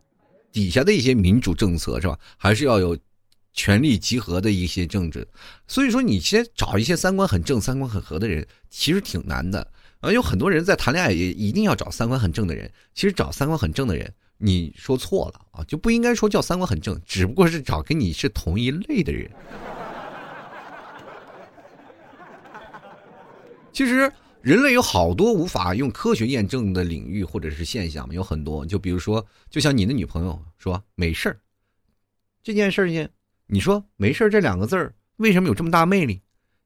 [0.52, 2.16] 底下的一些民主政策，是吧？
[2.36, 2.96] 还是要有
[3.52, 5.26] 权力集合的一些政治。
[5.66, 9.66] 所以说，你先找一些三观很正、三观很合的人，其实挺难的。
[9.98, 12.70] 啊，有很多人在谈恋爱也一定要找三观很正的人。
[12.94, 19.28] 其实找三观很正的人，你说错了啊，就不应该说叫三观很正，只不过是找跟你是同一类的人。
[23.78, 28.66] 其实人类有好多无法用科学验证的领域或者是现象，有很多。
[28.66, 31.38] 就比如说，就像你的女朋友说没事儿
[32.42, 33.08] 这件事情，
[33.46, 36.20] 你说没事儿这两个字儿为什么有这么大魅力？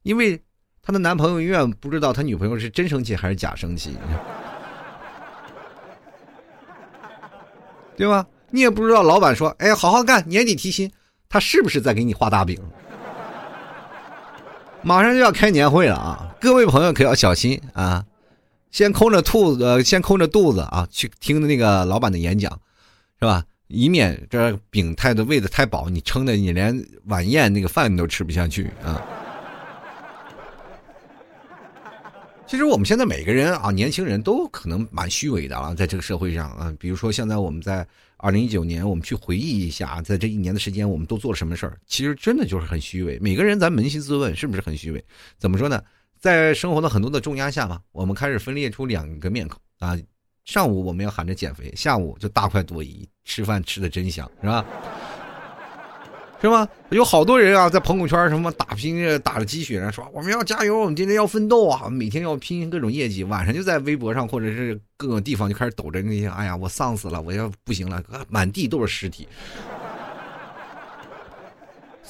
[0.05, 0.42] 因为。
[0.81, 3.94] 她的男朋友永远不知道她女朋友是真生气还是假生气，
[7.94, 8.27] 对吧？
[8.51, 10.90] 你也不知道老板说：“哎，好好干，年底提薪。”
[11.29, 12.59] 他是不是在给你画大饼？
[14.85, 16.35] 马上就要开年会了啊！
[16.40, 18.05] 各位朋友可要小心啊！
[18.73, 22.51] 先空着兔子，呃先空着肚子啊，去听那个老板的演讲，
[23.21, 23.45] 是吧？
[23.68, 29.01] 以免这饼太的喂的太饱，你撑的你连晚宴那个饭都吃不下去啊！
[32.45, 37.87] 其实我们现在每个人啊，年轻人都可能蛮虚伪的啊，在这个社会上啊，比如说现在我们在
[38.22, 41.76] 二零一九年，我们去回忆一下，在这一年的时间，我们都做了什么事儿？
[41.88, 43.18] 其实真的就是很虚伪。
[43.18, 45.04] 每个人咱扪心自问，是不是很虚伪？
[45.38, 45.82] 怎么说呢？
[46.20, 49.98] 在生活的很多的重压下嘛，我们开始分裂出两个面孔啊。
[50.44, 54.64] 上午我们要喊着减肥，下午就大快朵颐，吃饭吃的真香，是吧？
[56.42, 56.68] 是吗？
[56.90, 63.22] 有好多人啊，在朋友圈什么打拼着打着鸡血，说我们要加油，我们今天要奋斗啊，每天要拼各种业绩。
[63.22, 69.28] 晚上就在微博上或者是各个地方就开始抖着那些，哎呀，我丧死了，我要不行了，满地都是尸体。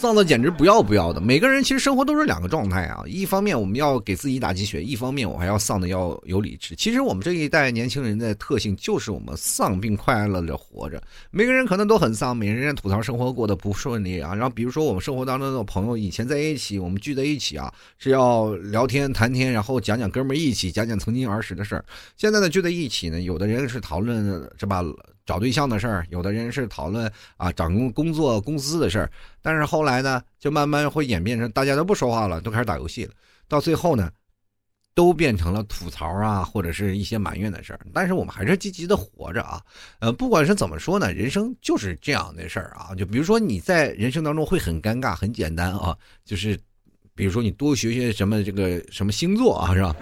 [0.02, 1.20] 丧的简直不要不要的。
[1.20, 6.74] 每个人其实生活都是两个状态啊，一方面我们要给自己打鸡血，一方面我还要丧的要有理智。
[6.74, 11.00] 其实我们这一代年轻人的特性就是我们丧并快乐着活着。
[11.30, 14.34] 每个人可能都很丧，每个人吐槽生活过得不顺利啊。
[14.34, 21.84] 然后比如说我们生活当中的朋友，以前在一起，我们聚在一起啊，是要聊天谈天，然后讲讲哥们义气，讲讲曾经儿时的事儿。
[22.16, 24.24] 现在呢聚在一起呢，有的人是讨论
[24.58, 24.82] 是吧？
[25.24, 33.12] 找对象的事儿，有的人是讨论啊，找工工作公司的事儿，但是后来呢，就慢慢会演变成大家都不说话了，都开始打游戏了，
[33.48, 34.10] 到最后呢，
[34.94, 37.80] 都变成了吐槽啊，或者是一些埋怨的事儿。
[37.94, 39.62] 但是我们还是积极的活着啊，
[40.00, 42.94] 呃，不管是怎么说呢，人生就是这样的事儿啊。
[42.94, 46.58] 就比如说你在人生当中会很尴尬，很简单啊，就是
[47.14, 49.94] 比如说你多学学什么这个什么星座啊，是吧？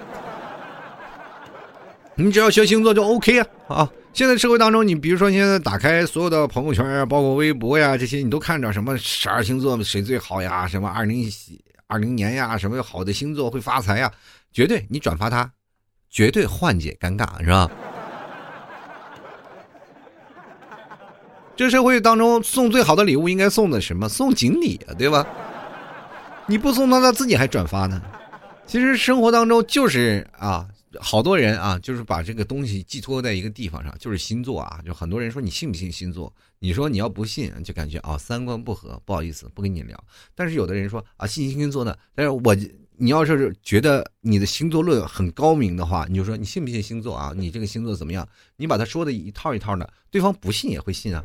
[2.20, 3.90] 你只要学星座就 OK 啊啊。
[4.12, 10.66] 现在社会当中，你比如说现在打开所有的朋友圈啊，包括微博呀，这些你都看着什么十二星座谁最好呀？
[10.66, 11.30] 什么二零
[11.87, 12.59] 二零年呀？
[12.59, 14.11] 什么好的星座会发财呀？
[14.52, 15.48] 绝对你转发它，
[16.11, 17.70] 绝对缓解尴尬，是吧？
[21.54, 24.09] 这社会当中送最好的礼物应该送的什么？
[24.09, 25.24] 送锦鲤啊，对吧？
[26.46, 28.02] 你不送他，他自己还转发呢。
[28.66, 30.66] 其实生活当中就是啊。
[30.98, 34.81] 好多人啊，就是把这个东西寄托在一个地方上，就是星座啊。
[34.85, 36.33] 就很多人说你信不信星座？
[36.59, 39.96] 你说你要不信，就感觉啊三观不合，不好意思不跟你聊。
[40.35, 42.57] 但是有的人说啊信星座呢，但是我
[42.96, 47.33] 你要是觉得你的星座论很高明的话，你就说你信不信星座啊？
[47.37, 48.29] 你这个星座怎么样？
[48.57, 51.24] 你把他说的一套一套的，对方不信也会信啊。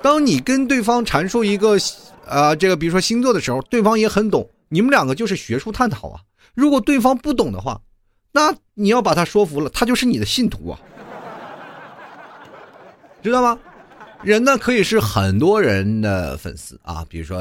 [0.00, 1.76] 当你跟对方阐述一个
[2.26, 6.20] 啊这个比如说星座的时候，对方也很懂，你们两个就是学术探讨啊。
[6.54, 7.80] 如果对方不懂的话，
[8.32, 10.80] 那你要把他说服了，他就是你的信徒啊，
[13.22, 13.58] 知道吗？
[14.22, 17.40] 人呢可以是很多人的粉丝啊，比如说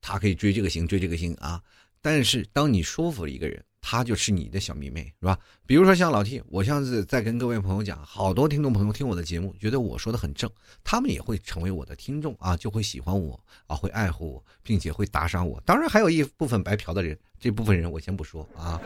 [0.00, 1.60] 他可以追这个星，追这个星啊。
[2.00, 5.38] 但是当你说服了一个人，他就是你的小迷妹，是吧？
[5.64, 10.50] 比如说像老 T，我上次在跟各位朋友讲，好多听众朋友听我的节目，觉得我说的很正，
[10.82, 15.62] 他们也会成为我的听众啊，就会喜欢我啊，会爱护我，并且会打赏我。
[15.64, 17.16] 当然还有一部分白嫖的人。
[17.38, 18.80] 这部分人我先不说啊，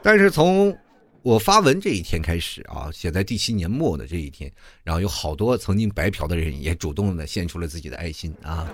[0.00, 0.74] 但是从
[1.20, 4.50] 我发文这一天开始啊，写在第七年末的这一天，
[4.82, 8.66] 然后有好多曾经白嫖的人也主动的献出了自己的爱心啊，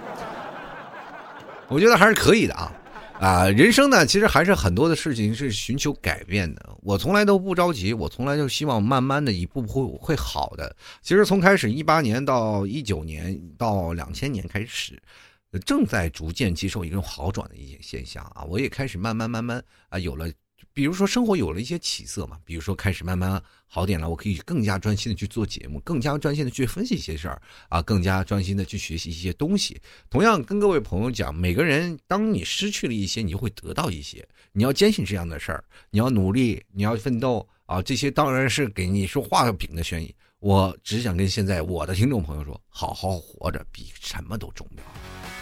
[1.69, 2.73] 我觉得还是可以的啊。
[3.19, 6.77] 啊，人生呢，其实还是很多的事情是寻求改变的。
[6.83, 10.77] 我从来都不着急，我从来就希望慢慢的一步步会会好的。
[11.01, 15.01] 其实从开始一八年到一九年到两千年开始，
[15.65, 20.31] 正在逐渐接受一个好转的一些现象啊，我也开始慢慢慢慢啊有了。
[20.73, 29.81] 比如说生活有了一些起色嘛，比如说开始慢慢好点了，我可以更加专心的去做节目，更加专心的去分析一些事儿啊，更加专心的去学习一些东西。
[30.11, 34.27] 同样跟各位朋友讲，每个人当你失去了一些，你就会得到一些。
[34.53, 40.15] 你要坚信这样的事儿，你要努力，你要奋斗啊，这些当然是给你说画个饼的轩逸。
[40.39, 45.36] 我只想跟现在我的听众朋友说，好好活着比什么都重要。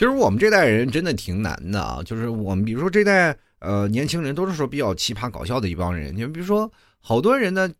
[0.00, 7.70] 其实我们这代人真的挺难的啊，就是我们比如说这代呃年轻人都是说比较奇葩搞笑的一帮人，你比如说好多人呢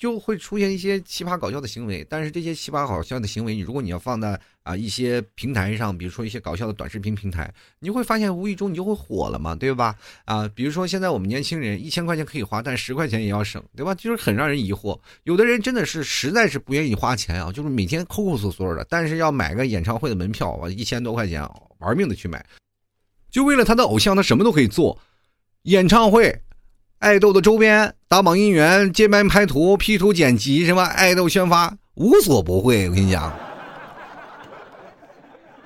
[0.00, 9.94] 就会出现一些奇葩搞笑的行为，但是这些奇葩搞笑的行为，你如果你要放在啊一些平台上，比如说一些搞笑的短视频平台，你会发现无意中你就会火了嘛，对吧？
[10.24, 13.94] 啊，比如说现在我们年轻人一千块钱可以花，但十块钱也要省，对吧？
[13.94, 21.46] 就是很让人疑惑，有的人真的是实在是不愿意花钱啊，就是每天抠抠搜搜的，但是要买个演唱会的门票啊，一千多块钱。
[21.80, 22.44] 玩命的去买，
[23.30, 24.98] 就为了他的偶像，他什么都可以做。
[25.62, 26.38] 演唱会、
[27.00, 32.90] 爱豆的周边、打榜应援、接班拍图、P 图剪辑，什么爱豆宣发，无所不会。
[32.90, 33.32] 我跟你讲，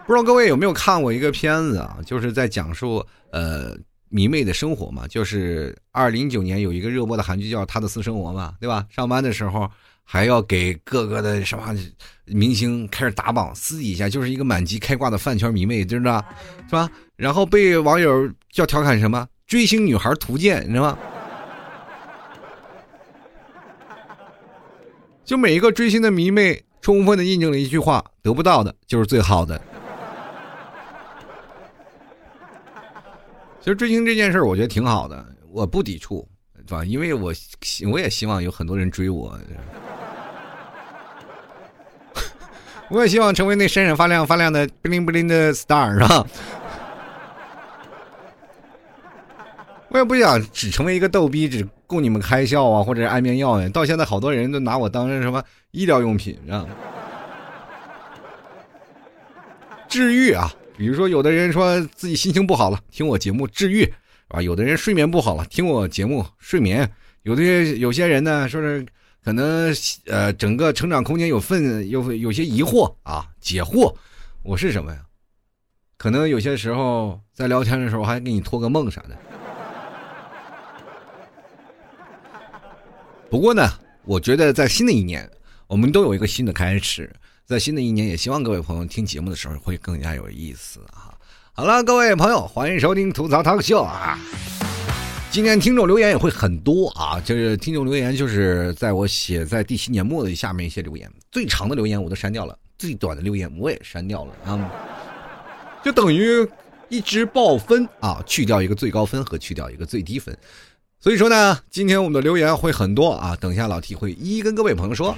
[0.07, 1.99] 不知道各位有没有看过一个片子啊？
[2.07, 3.77] 就是在讲述呃
[4.11, 5.09] 迷妹的生活嘛。
[5.09, 8.87] 就是二零一九年有一个热播的韩剧叫《她的私生活》嘛，对吧？
[8.89, 9.69] 上班的时候。
[10.07, 11.75] 还要给各个的什么
[12.27, 16.29] 明星开始打榜，私底下就是一个满级开挂的饭圈迷妹，知道吧？
[16.69, 16.91] 是吧？
[17.17, 20.99] 然后被网友叫调侃什么“追星女孩图鉴”，你知道吗？
[25.25, 29.61] 就每一个追星的迷妹，充分的印证了一句话：得不到的就是最好的。
[33.61, 36.85] 其实追星这件事我觉得挺好的，我不抵触，是吧？
[36.85, 37.33] 因为我
[37.91, 39.39] 我也希望有很多人追我。
[42.91, 46.27] 我也希望成为那闪闪发亮、发亮的不灵不灵的 star，是吧？
[49.89, 53.69] 我也不想只成为一个逗逼，只供你们开笑啊，或者安眠药呀。
[53.69, 56.67] 到现在，好多人都拿我当成什么医疗用品，啊？
[59.89, 63.93] 治愈啊，比如说，有的人说自己心情不好了，听我节目治愈，
[64.29, 66.91] 啊，有的人睡眠不好了，听我节目睡眠。
[67.23, 68.87] 有的有些人呢，说是。
[69.25, 73.91] 可能呃，整个成长空间有份有有些疑惑啊，解惑，
[74.43, 75.01] 我是什么呀？
[75.97, 79.17] 可能有些时候在聊天的时候还给你托个梦啥的。
[83.35, 83.69] 不过呢，
[84.05, 85.29] 我觉得在新的一年，
[85.67, 87.13] 我们都有一个新的开始，
[87.45, 91.11] 在新的一年，也希望各位朋友听节目的时候会更加有意思啊。
[91.53, 94.17] 好了，各位朋友，欢迎收听吐槽脱口秀啊。
[95.33, 104.71] 今天听众留言也会很多啊，就是听众留言就是在我写在第七年末的下面一些留言，最长的留言我都删掉了，最短的留言我也删掉了啊，
[105.85, 106.49] 就等于
[106.89, 110.39] 一直报分啊，去掉一个最高分和去掉一个最低分，
[111.05, 115.15] 所以说呢，今天我们的留言会很多啊，等一下老 T 会一一跟各位朋友说。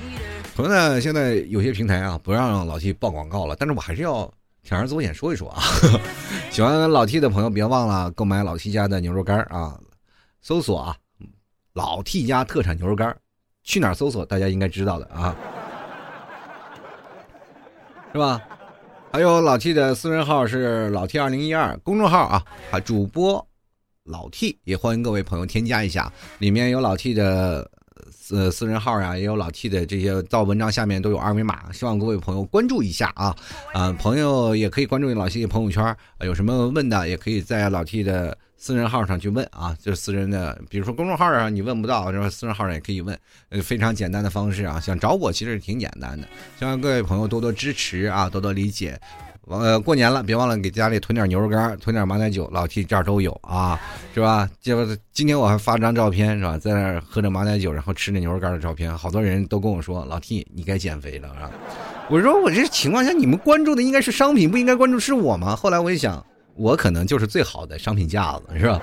[0.57, 4.29] 朋友呢，现在有些平台啊不让老 T 报广告了，但是我还是要
[4.67, 5.63] 铤而走险说一说啊，
[6.51, 9.79] 喜欢老 T 的朋友别忘了购买老 T 家的牛肉干啊。
[10.43, 10.97] 搜索啊，
[11.73, 13.17] 老 T 家特产牛肉干
[13.63, 14.27] 去哪儿搜索？
[14.27, 15.37] 大家应该知道的啊，
[18.13, 18.43] 是吧？
[19.13, 23.47] 还有老 T 的私人号是老 T 二零一二，公众号啊，啊，主播
[24.07, 27.71] 老 T 也欢迎各位朋友添加一下，里面有老 T 的
[28.11, 33.37] 私私人号呀，也有老 T 的这些到文章下面都有二维码，希望各位朋友关注一下啊，
[33.75, 38.37] 啊，朋友也可以关注老 T 的朋友圈，有什么问的也可以在老 T 的。
[38.59, 43.17] 私人号上去问啊，就是私人的，比如说公众号上你问不到，然后私人号上也可以问，
[43.51, 46.27] 呃，非常简单的方式啊，想找我其实挺简单的，
[46.59, 48.99] 希望各位朋友多多支持啊，多多理解。
[49.49, 53.81] 呃，过年了，别忘了给家里囤点牛肉干，囤点马奶酒，老 T 这儿都有啊，
[54.13, 54.49] 是吧？
[54.61, 56.59] 就今天我还发张照片，是吧？
[56.59, 61.51] 在那儿喝着马奶酒，然后吃着牛肉干的照片，好多人都跟我说，老 T 你该减肥了是吧。
[62.11, 65.55] 我说我这情况下，你们关注的应该是商品，不应该关注是我吗？
[65.55, 66.25] 后来我一想。
[66.59, 68.81] 我可能就是最好的商品架子，是吧？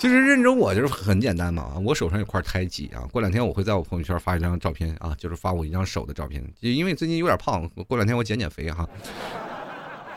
[0.00, 3.04] 其实认准我就是很简单嘛，我手上有块胎记啊。
[3.12, 8.88] 过两天我会在我朋友圈发一张照片啊，就是发我一张手的照片，因为最近有点胖，过两天我减减肥哈。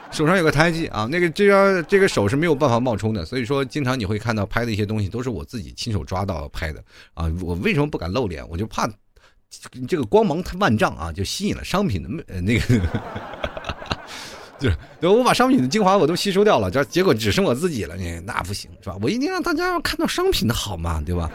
[0.09, 6.81] 手上有个胎记啊，那个这张这个手是没有办法冒充的，所以说经常你会看到拍的一些东西都是我自己亲手抓到拍的
[7.13, 7.29] 啊。
[7.41, 8.47] 我为什么不敢露脸？
[8.47, 8.89] 我就怕。
[9.87, 12.81] 这个光芒万丈啊，就吸引了商品的呃那个，
[15.01, 18.97] 就是我把商品的精华我都吸收掉了，这结果只剩我自己了，你那不行是吧？
[19.01, 21.29] 我一定让大家要看到商品的好嘛，对吧？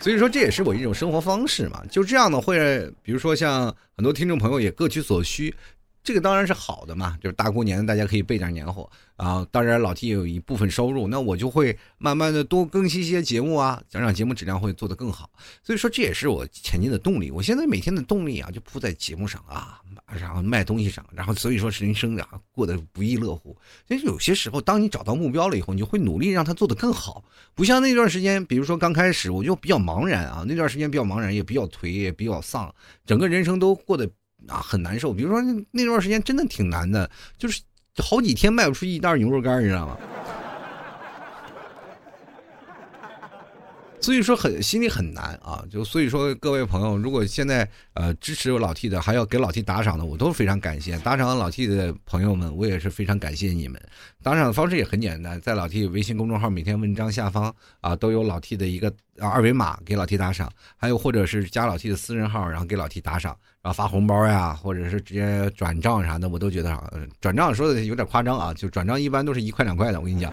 [0.00, 5.54] 所以说这也是我一种生活方式嘛，就这样呢，会比如说像很多听众朋友也各取所需。
[6.04, 9.46] 这个当然是好的嘛，就是大过年的大家可以备点年货啊。
[9.50, 15.28] 当然老 T 也有一部分收入，那我就会慢慢的多更新一些节目啊，想让节目质量会做得更好。
[15.62, 17.30] 所以说这也是我前进的动力。
[17.30, 19.82] 我现在每天的动力啊，就扑在节目上啊，
[20.16, 23.56] 然后卖东西上，然后所以说人生啊过得不亦乐乎。
[23.88, 27.24] 其实有些时候，当你找到目标了以后，你会努力让它做得更好。
[27.54, 34.08] 不像那段时间，比如说刚开始我就比较茫然啊，那段时间比较茫然，也比较颓，也比较丧，整个人生都过得。
[34.46, 35.12] 啊，很难受。
[35.12, 35.42] 比如说
[35.72, 37.60] 那段时间真的挺难的，就是
[37.96, 39.98] 好几天卖不出一袋牛肉干，你知道吗？
[44.00, 45.64] 所以说很心里很难啊。
[45.70, 50.96] 就所以说各位朋友，如果现在呃支持老 T 的，还要给老 T 打赏的，我都非常感谢。
[50.98, 53.80] 打赏老 T 的朋友们，我也是非常感谢你们。
[54.22, 63.36] 打赏的方式也很简单，在老 T 微信公众号每天文章下方啊，都有老 T 的一个二维码给老 T 打赏，还有或者是加老 T 的私人号，然后给老 T 打赏。
[63.60, 66.90] 然后发红包呀，或者是直接转账啥的，我都觉得啊，
[67.20, 70.32] 转账说的有点夸张啊，就转账一般都是一块两块的，我跟你讲。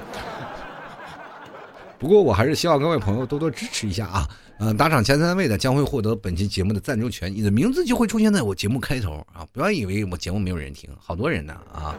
[2.06, 4.30] 不过我还是希望各位朋友多多支持一下啊，
[4.60, 11.96] 嗯，打赏前三位的将会获得本期节目的赞助权，你的名字就会出现在我节目开头啊，不要以为我节目没有人听，好多人呢啊。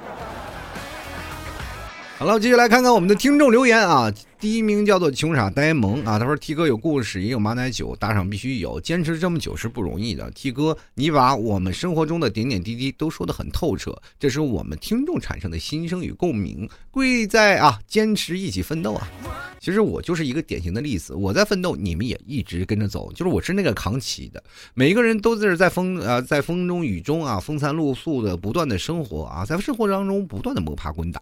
[2.18, 4.10] 好了，继续来看看我们的听众留言啊。
[4.40, 10.30] 第一名叫做穷傻呆萌啊，他说：“T 哥有故事，也有马奶酒，打赏必须有，坚持这么久是不容易的。
[10.30, 16.66] T 哥，你把我们生活中的点点滴滴都说得很透彻，这是我们听众产生的心声与共鸣。
[16.90, 19.06] 贵在啊，坚持一起奋斗啊。
[19.60, 24.42] 其实我就是一个典型的例子，我在奋斗，你们也一直跟着走，就是我是那个扛旗的。
[24.72, 31.20] 每一个人都是在风啊，在风中雨中啊，风餐露宿的不断的生活啊，在生活当中不断的摸爬滚打。”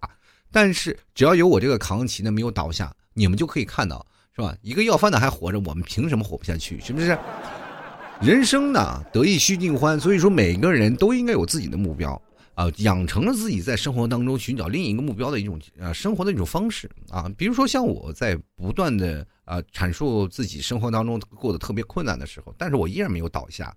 [0.55, 4.57] 但是只要有我这个扛旗呢，没有倒下，你们就可以看到，是吧？
[4.63, 6.79] 一个要饭的还活着，我们凭什么活不下去？
[6.81, 7.19] 是不是？
[8.21, 12.23] 人生呢，得意须尽欢，所以说每个人都应该有自己的目标
[12.55, 17.29] 啊，养成了自己在生活当中寻找另一个目标的一种呃生活的一种方式啊。
[17.37, 23.77] 比如说像我在不断的啊阐述自己生活当中过得特别困难的时候，但是我依然没有倒下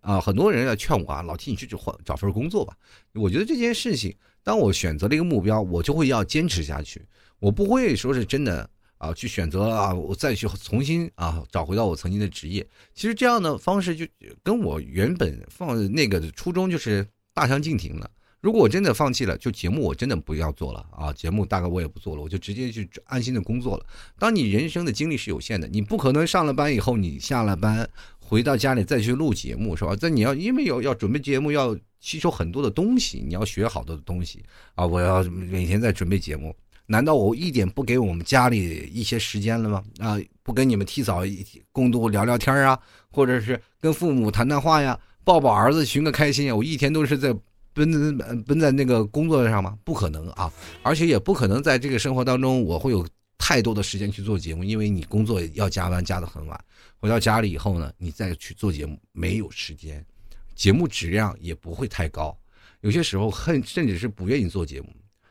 [0.00, 0.20] 啊。
[0.20, 2.76] 很多人要劝我啊，老提你去换找份工作吧。
[3.14, 4.14] 我觉得这件事情。
[4.44, 7.04] 当我选择了一个目标，我就会要坚持下去。
[7.38, 8.66] 我不会说是真的
[8.96, 12.66] 啊，去选择啊，我再去重新啊找回到我曾经的职业。
[12.94, 14.06] 其实这样的方式就
[14.42, 18.10] 跟我原本放那个初衷就是大相径庭了。
[18.40, 23.84] 如果我真的放弃了，就节目我真的不要做了啊，节目大概我也不做了，我就直接去安心的工作了。
[24.16, 27.86] 当你人生的精力是有限的，你不可能上了班以后你下了班
[28.28, 29.96] 回到家里再去录节目，是吧？
[29.96, 31.76] 这你要因为有要准备节目要。
[32.00, 34.40] 吸收很多的东西，你要学好多的东西
[34.76, 34.86] 啊！
[34.86, 36.54] 我要每天在准备节目，
[36.86, 39.82] 难道我一点不给我们家里一些时间了吗？
[39.98, 41.22] 啊，不跟你们提早
[41.72, 42.78] 共度聊聊天啊，
[43.10, 46.54] 或者是跟父母谈谈话呀，抱抱儿子寻个开心呀！
[46.54, 47.34] 我一天都是在
[47.74, 49.76] 奔奔在那个工作上吗？
[49.82, 50.48] 不可能啊！
[50.84, 53.04] 而且也不可能在这个生活当中，我会有
[53.38, 56.64] 太多的时间去做节目，因为你工作要加班加的很晚，
[56.98, 60.04] 回到家里以后呢，你再去做节目没有时间。
[60.54, 62.36] 节目质量也不会太高，
[62.80, 64.88] 有些时候恨甚至是不愿意做节目。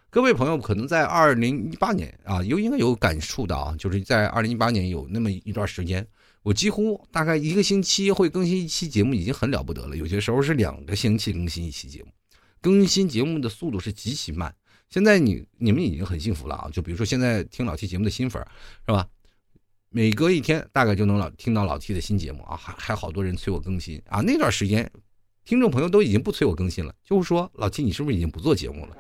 [0.10, 6.08] 各位朋友可能在二零一八年啊，有应该有感触到啊，就是在二零一八年有那么一段时间，
[6.44, 9.98] 我几乎大概一个星期会更新一期节目，已经很了不得了。
[9.98, 12.10] 有些时候是两个星期更新一期节目，
[12.62, 14.56] 更新节目的速度是极其慢。
[14.90, 18.46] 现在你你们已经很幸福了啊，就比如说现在听老 T 节目的新粉
[18.86, 19.08] 是吧？
[19.90, 24.90] 每隔一天大概就能老听到老 T 的新节目啊，还还好多人催我更新啊，那段时间。
[25.46, 28.98] 听众朋友都已经不催我更新了，就是说老七，你是不是已经不做节目了？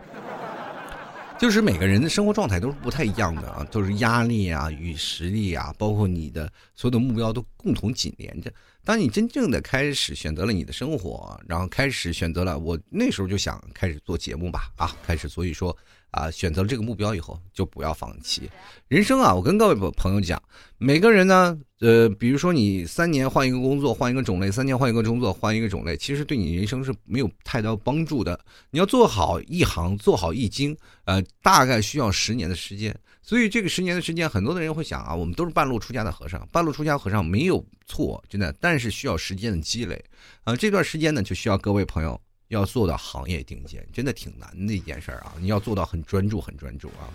[1.38, 8.50] 就是每个人的生活状态都是不太一样的啊，都是压力啊与实力啊，包括你的所有的目标都共同紧连着。
[8.88, 15.78] 当你真正的开始选择了你的生活，然后开始选择了，我那时候就想开始做节目吧，啊，开始，所以说。
[16.18, 18.50] 啊，选择了这个目标以后，就不要放弃。
[18.88, 20.42] 人生啊，我跟各位朋友讲，
[20.78, 28.40] 每个人呢，呃，比如说你三年换一个工作，换一个种类，三年换一个工作，换一个种类，其实对你人生是没有太大帮助的。
[28.72, 32.98] 你要做好一行，做好一经，呃，大概需要十年的时间。
[33.22, 40.02] 所以这个十年的时间，很多的人会想啊，我们都是半路出家的和尚，半路出家和尚没有错，真的，但是需要时间的积累。
[40.46, 42.20] 啊，这段时间呢，就需要各位朋友。
[42.50, 45.34] 要做到行业顶尖，真的挺难的一件事儿啊！
[45.40, 47.12] 你要做到很专注，很专注啊。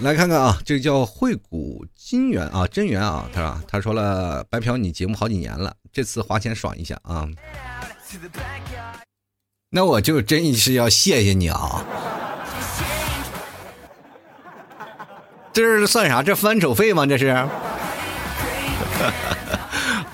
[0.00, 7.28] 来看看啊，这个叫惠谷金源啊，真源啊，他说他说了，白嫖你节目好几年了，这次花钱爽一下啊。
[9.70, 11.84] 那我就真是要谢谢你啊。
[15.52, 16.20] 这是算啥？
[16.20, 17.06] 这翻手费吗？
[17.06, 17.46] 这是。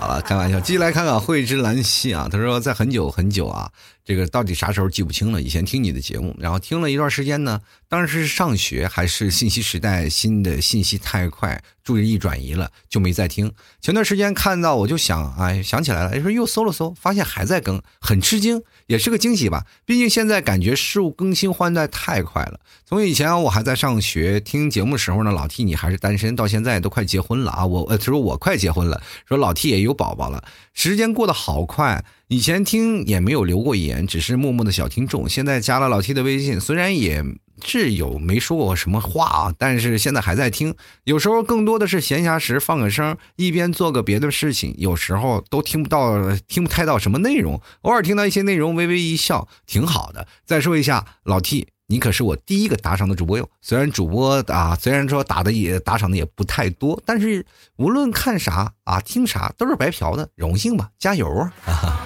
[0.01, 2.27] 好了，开玩笑，继续来看看慧之兰溪啊。
[2.33, 3.71] 他说，在很久很久啊，
[4.03, 5.43] 这个到底啥时候记不清了。
[5.43, 11.63] 以前听你的节目，然后听了一段时间呢，当时是上学，还是信息时代，新的信息太快。
[11.85, 13.53] 注意力转移了，就没再听。
[13.83, 19.65] 前段时间看到，我就想，哎，想起来了，说又搜了搜，发现还在更，很吃惊，也是个惊喜吧。
[19.87, 22.59] 毕竟现在感觉事物更新换代太快了。
[22.85, 27.65] 从以前我还在上学听节目时候呢，老 T 你还是单身，到现在都快结婚了啊！
[27.65, 30.43] 我呃，他说我快结婚了，说老 T 也有宝宝了，
[30.75, 32.05] 时间过得好快。
[32.27, 35.29] 以前听也没有留过言，只是默默的小听众。
[35.29, 37.25] 现在加了老 T 的微信，虽然也。
[37.61, 39.55] 挚友没说过什么话啊？
[39.57, 50.27] 但是现在还在听，有时候更多的是闲暇时放个声，一边做个别的事情，有时候都听不到，听不太到什么内容，偶尔听到一些内容，微微一笑，挺好的。
[50.45, 53.49] 再说一下，老 T，你可是我第一个打赏的主播哟。
[53.61, 57.45] 虽然主播啊，虽然说打的也打赏的也不太多，但是
[57.77, 61.29] 无论看啥啊，听啥都是白嫖的，荣幸吧，加油
[61.67, 62.00] 啊！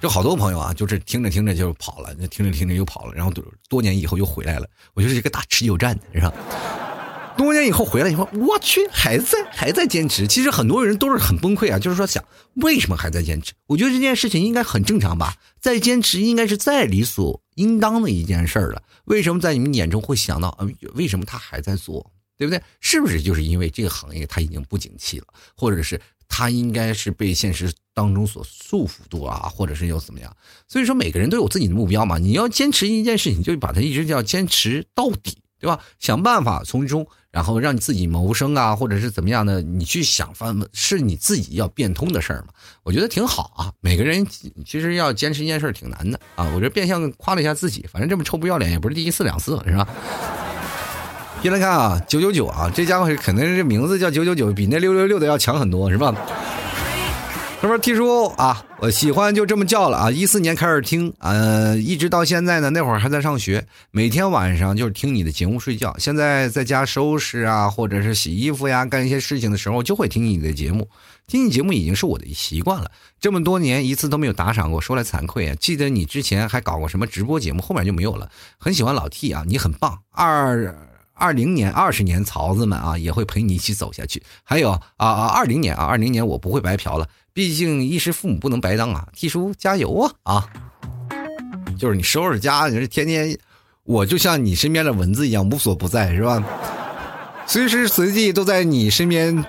[0.00, 3.32] 就好多朋友啊，就是听着听着就跑了，听着听着又跑了，然后
[3.68, 4.68] 多年以后又回来了。
[4.94, 6.32] 我就是一个打持久战的，是吧？
[7.36, 10.26] 多年以后回来以后，我去，还在还在坚持。
[10.26, 12.24] 其实很多人都是很崩溃啊，就是说想
[12.54, 13.52] 为什么还在坚持？
[13.66, 18.82] 我觉得这件事情应该很正常吧，再坚持应该是再理所应当的一件事儿了。
[19.04, 22.10] 为什么在你们眼中会想到，嗯，为什么他还在做？
[22.36, 22.62] 对不对？
[22.80, 25.26] 是不是就是因为这个行业它已经不景气了，
[25.56, 26.00] 或者是？
[26.28, 30.36] 他应该是被现实当中所束缚住啊，或者是又怎么样？
[30.68, 32.18] 所以说每个人都有自己的目标嘛。
[32.18, 35.80] 你要坚持一件事情，就把它一直要坚持到底，对吧？
[35.98, 42.48] 想办法从中，然后让你自己谋生啊，或者是怎么样的，你去想方是你自己要变通的事儿嘛。
[42.84, 43.72] 我觉得挺好啊。
[43.80, 44.24] 每个人
[44.64, 46.44] 其实要坚持一件事挺难的啊。
[46.54, 49.88] 我这变相夸了一下自己，反正这么臭不要脸也不是第一次两次了，是吧？
[51.40, 56.14] 别来看啊，九九九啊，这家伙肯定是名字叫九九九，比那六六六的要强很多，是吧？
[57.60, 60.10] 他说：“T 叔啊，我喜欢就这么叫了啊。
[60.10, 62.70] 一四年开始听，呃，一直到现在呢。
[62.70, 65.92] 那会儿还在上学，每天晚上就是听你的节目睡觉。
[65.98, 70.88] 现在在家收拾啊，或者是洗衣服呀，干一些事情的时候，就会听你的节目。
[71.26, 72.88] 听你节目已经是我的习惯了。
[73.20, 75.56] 这么多年一次都没有打赏过，说来惭愧啊。
[75.58, 78.30] 记得你之前还搞过什么直播节目，后面就没有了。
[78.56, 79.98] 很喜欢老 T 啊，你很棒。
[80.12, 80.72] 二。”
[81.18, 84.22] 二零年、二十年，曹子们啊也会陪你一起走下去。
[84.44, 89.06] 还有啊啊，二零年啊，二零年我不会白嫖了，毕竟衣食父母不能白当啊。
[89.14, 90.46] T 叔加油啊啊！
[91.78, 93.36] 就是你收拾家，你是天天，
[93.84, 96.42] 我就像你身边的蚊子一样无所不在，是吧？
[97.46, 99.44] 随时随地都在你身边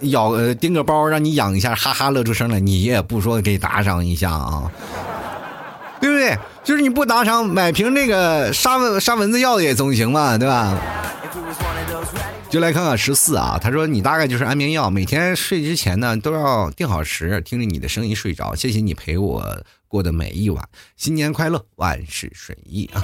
[0.00, 4.70] 咬呃叮个包，让你养一下，哈哈乐出声来，你也不说给打赏一下啊，
[6.04, 6.38] 对不对？
[6.62, 10.78] 就是你不打赏买瓶那个杀蚊杀蚊子药也总行嘛，对吧？
[12.50, 18.54] 就来看看十四啊，他说你大概就是安眠药，每天睡之前呢都要定好时，听着你的声音睡着。
[18.54, 20.62] 谢谢你陪我过的每一晚，
[20.94, 23.02] 新年快乐，万事顺意啊！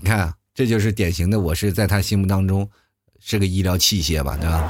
[0.00, 2.66] 你看，这就是典型的，我是在他心目当中
[3.20, 4.66] 是个医疗器械吧，对吧？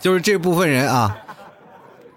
[0.00, 1.16] 就是这部分人啊，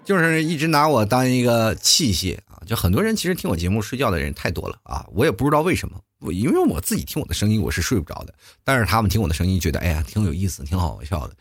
[0.04, 2.36] 就是一直拿我当一个器械。
[2.64, 8.34] 就很多人其实听我节目睡觉的人太多了啊，我也不知道为什么，我因为我自己听我的声音我是睡不着的，
[8.64, 11.34] 但是他们听我的声音觉得哎呀挺有意思，挺好笑的，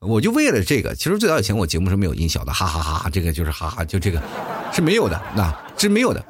[0.00, 4.22] 我就为了这个，其实最早以前我节目是没有音效的，哈哈哈哈，这个就是哈哈，就这个
[4.72, 6.24] 是没有的，那是没有的，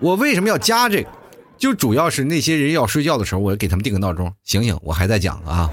[0.00, 1.10] 我为什么要加这个？
[1.58, 5.68] 就主要是那些人要睡觉的时候，我给他们定个闹钟，醒醒，我还在讲啊。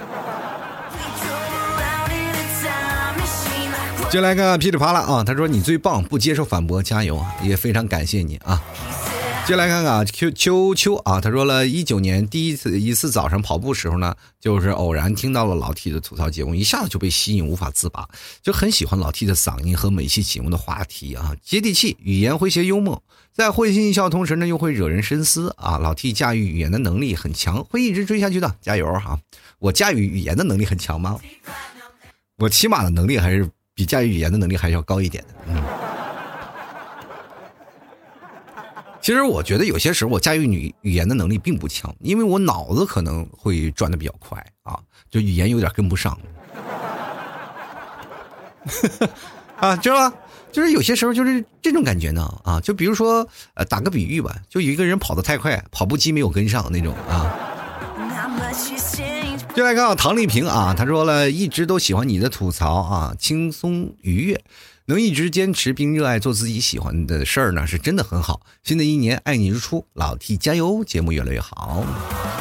[4.16, 5.26] 就来看看噼里啪啦啊！
[5.26, 7.22] 他说你最棒，不接受反驳，加油！
[7.44, 8.64] 也非常感谢你啊！
[9.46, 11.20] 就来看看秋秋秋啊！
[11.20, 18.08] 他说了一九年第一次一次早上跑步时候呢，就是偶然听到了老 T 的吐槽节目，一下子就被吸引，无法自拔，
[18.42, 23.04] 就很喜欢老 T 的嗓音和每期节目的话题啊，接地气，语言诙谐幽默，
[23.34, 25.78] 在会心一笑同时呢，又会惹人深思啊！
[25.78, 29.20] 老 T 驾驭语言的能力很强，会一直追下去的，加油哈！
[29.60, 31.20] 我驾驭语言的能力很强吗？
[32.38, 33.50] 我起码的能力还是。
[33.76, 35.34] 比驾驭语言的能力还是要高一点的。
[35.50, 35.62] 嗯，
[39.02, 44.80] 其实我觉得有些时候我驾驭语语言的能力并不强，因为我脑子可能会转的比较快啊，
[45.12, 46.18] 就语言有点跟不上。
[49.60, 50.16] 啊，知道吧？
[50.52, 57.30] 就是有些时候就是这种感觉呢啊，就比如说呃，打个比喻吧，就有一个人跑得太快，跑步机没有跟上那种啊。
[59.56, 64.44] 就来看看唐丽萍啊，她说了一直都喜欢你的吐槽啊，轻松愉悦，
[64.88, 68.42] 能一直坚持并热爱做自己喜欢的事儿呢，是真的很好。
[68.64, 71.86] 新的一年爱你如初，老 T 加油，节目越来越好。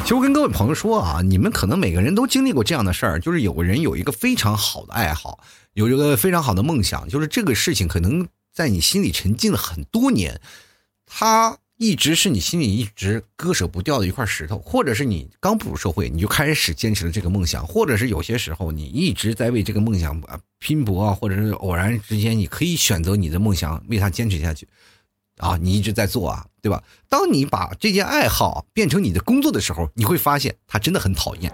[0.01, 5.39] 其实我跟各位朋友说啊，你们可能每个人都经历过这样的事儿，就是有个人有一个非常好的爱好，
[5.71, 10.41] 有一个非常好的梦想，就是这个事情可能在你心里沉浸了很多年，
[11.05, 11.59] 他。
[11.77, 20.21] 一直是你心里一直割舍不掉的一块石头，或者是你刚步入社会你就开始坚持了这个梦想，或者是有些时候你一直在为这个梦想
[20.57, 24.65] 拼搏啊，或者是偶然之间你可以选择你的梦想为他坚持下去，
[25.37, 26.81] 啊，你一直在做啊，对吧？
[27.09, 31.51] 当你把这件爱好变成你的工作的时候，你会发现他真的很讨厌。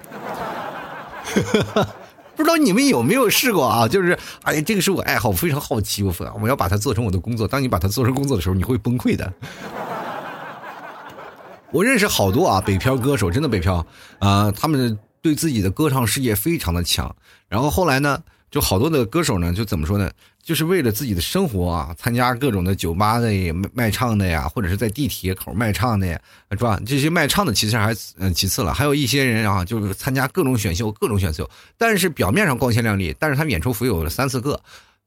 [2.38, 3.88] 不知道你们有没有试过啊？
[3.88, 7.47] 就是哎呀，这个是我爱好，我非常好奇，我我要把它做成我的工作。
[7.47, 9.34] 当你把它做成工作的时候，你会崩溃的。
[11.72, 13.86] 我认识好多啊，北漂歌手，真的北漂
[14.19, 17.13] 啊，他们对自己的歌唱事业非常的强。
[17.47, 20.11] 然后后来呢，就好多的歌手呢，就怎么说呢，
[20.43, 23.32] 就是为了自己的生活啊，参加各种的酒吧的
[23.74, 26.19] 卖唱的呀，或者是在地铁口卖唱的呀，
[26.51, 26.78] 是吧？
[26.86, 34.59] 这些卖唱的其实还嗯其次了，还有一些人啊，就是参加各种选秀，各种选秀，但是表面上光鲜亮丽，但是他演出服有了三四个，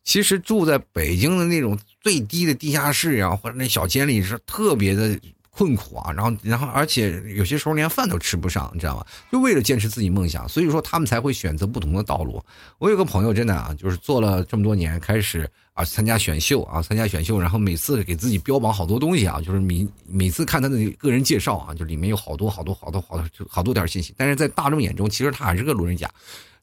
[0.02, 5.20] 其实住在北京的那种最低的地下室呀，或者那小间里是特别的。
[5.56, 9.06] 困苦啊，然后，然后，而且有些时候连饭都吃不上，你知道吗？
[9.30, 12.44] 就为了坚持自己梦想，所以说他们才会选择不同的道路。
[12.78, 26.10] 我有个朋友，真的啊，就是做了这么多年，开始啊参加选秀啊，参加选秀，然后每次给自己标榜好多东西啊，就是每每次看他的个人介绍啊，就里面有好多好多好多好多好多点信息，但是在大众眼中，其实他还是个路人甲，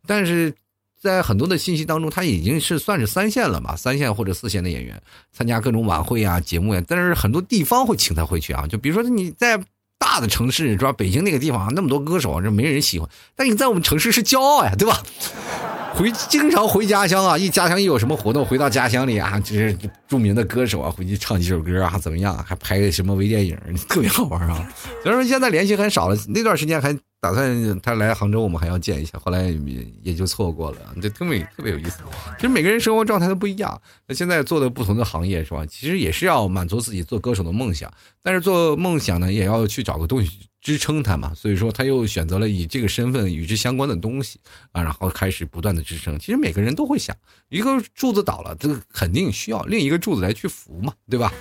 [0.05, 0.53] 但是。
[1.01, 5.01] 在很多的信息当中，他已经是算是三线了嘛，三线或者四线的演员，
[5.33, 6.83] 参加各种晚会啊、节目呀。
[6.87, 9.59] 但是很多地方会请他回去啊，就比如说你在
[9.97, 10.93] 大的城市，是吧？
[10.93, 13.09] 北京那个地方那么多歌手，这没人喜欢。
[13.35, 15.01] 但你在我们城市是骄傲呀，对吧？
[15.95, 19.75] 回经常回家乡啊，一家乡一有什么活动，回到家乡里啊，就是
[20.07, 22.37] 著名的歌手啊，回去唱几首歌啊，怎么样？
[22.47, 23.57] 还拍个什么微电影，
[23.89, 24.71] 特别好玩啊。
[25.03, 26.95] 虽然说现在联系很少了，那段时间还。
[27.21, 29.53] 打算他来杭州，我们还要见一下，后来
[30.01, 30.77] 也就错过了。
[30.99, 31.99] 这特别特别有意思。
[32.37, 33.79] 其实每个人生活状态都不一样。
[34.07, 35.63] 那现在做的不同的行业是吧？
[35.67, 37.93] 其实也是要满足自己做歌手的梦想，
[38.23, 41.31] 但是做梦想呢，也要去找个东西支撑他嘛。
[41.35, 44.39] 所以说他又选择了以这个身份与之相关的东西
[44.71, 46.17] 啊，然后开始不断的支撑。
[46.17, 47.15] 其实每个人都会想，
[47.49, 51.31] 一个柱子倒了，这个肯定需要另一个柱子来去扶嘛，对吧？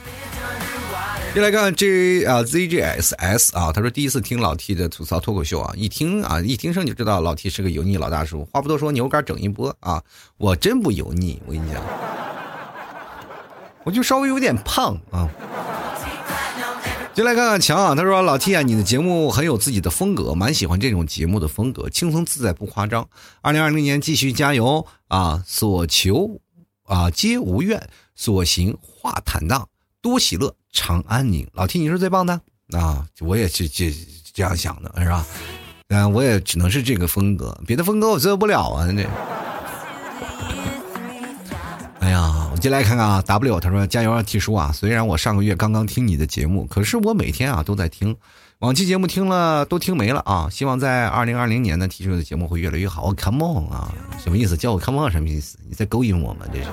[1.33, 8.45] 先来看 J 啊 ZGSS 啊，他说第一次听老 T 的吐槽脱口秀啊，一听啊一听声就知道老 T 是个油腻老大叔。
[8.47, 10.03] 话不多说，牛肝整一波啊！
[10.39, 11.81] 我真不油腻，我跟你讲，
[13.85, 15.31] 我就稍微有点胖啊。
[17.14, 23.09] 就来看看强啊，他说老 T 啊，你的节目很有自己的风格，蛮喜欢这种节目的风格，轻松自在不夸张。
[23.41, 25.45] 二零二零年继续加油啊！
[25.47, 26.41] 所求
[26.87, 29.68] 啊皆无怨，所行化坦荡。
[30.03, 31.47] 多喜乐，常安宁。
[31.53, 32.41] 老 T，你是最棒的
[32.73, 33.07] 啊！
[33.21, 33.93] 我也是这
[34.33, 35.27] 这样想的，是吧？
[35.89, 38.87] 嗯，我也只能是这个风格，别的风格我做不了啊！
[38.93, 39.09] 这。
[41.99, 44.71] 哎呀，我进来看看啊，W，他说加油啊，T 叔啊！
[44.73, 48.16] 虽然我上个月刚刚听你的节目，可是我每天啊都在听，
[48.61, 50.49] 往期节目听了都听没了啊！
[50.51, 53.12] 希望在二零二零年呢，T 叔的节目会越来越好。
[53.14, 53.93] Come on 啊，
[54.23, 54.57] 什么意思？
[54.57, 55.59] 叫我 Come on 什么意思？
[55.68, 56.47] 你在勾引我吗？
[56.53, 56.68] 这是。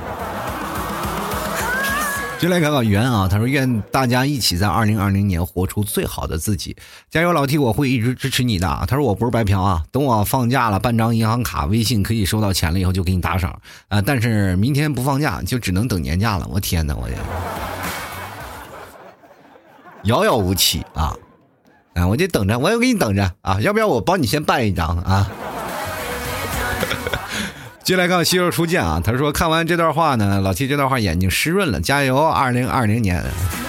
[2.40, 6.76] 就来看看圆啊，他说愿大家一起在二零二零年活出最好的自己，
[7.10, 8.86] 加油老 T，我会一直支持你的。
[8.88, 14.00] 他说我不是白嫖啊，等我放假了办张银行卡，微信可以收到钱了以后就给你打赏啊。
[14.02, 16.48] 但是明天不放假，就只能等年假了。
[16.52, 17.10] 我天哪，我
[20.04, 21.16] 遥遥无期啊！
[21.96, 25.28] 啊，我就等着，我也给你等着啊，要不要我帮你先办一张啊？
[27.88, 32.22] 进来看《西游初见》啊，他说看完这段话呢，老七这段话眼睛湿润了，加油！
[32.22, 33.24] 二零二零年，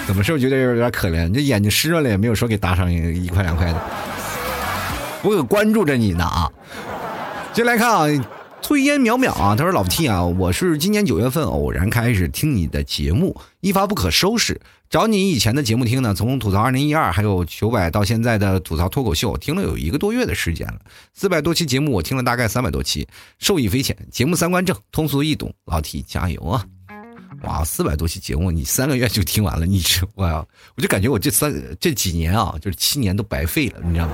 [0.05, 1.33] 怎么是不是觉得有点可怜？
[1.33, 3.81] 这眼睛湿润了也没有说给打赏一块两块的，
[5.21, 6.51] 我可关注着你呢啊！
[7.53, 8.07] 进来看啊。
[8.61, 20.79] 炊烟渺渺啊，他说老 T 啊，我是今年九月份偶然开始听你的节目，一发不可收拾，找你以前的节目听呢，从吐槽二零一二还有九百到现在的吐槽脱口秀，听了有一个多月的时间了，
[21.15, 23.07] 四百多期节目我听了大概三百多期，
[23.39, 26.63] 受益匪浅，节目三观正，通俗易懂，老 T 加油啊！
[27.43, 34.13] 哇，四百多期节目你三个月就听完了，你这我，我就感觉我这三这几年啊，就是七年都白费了，你知道吗？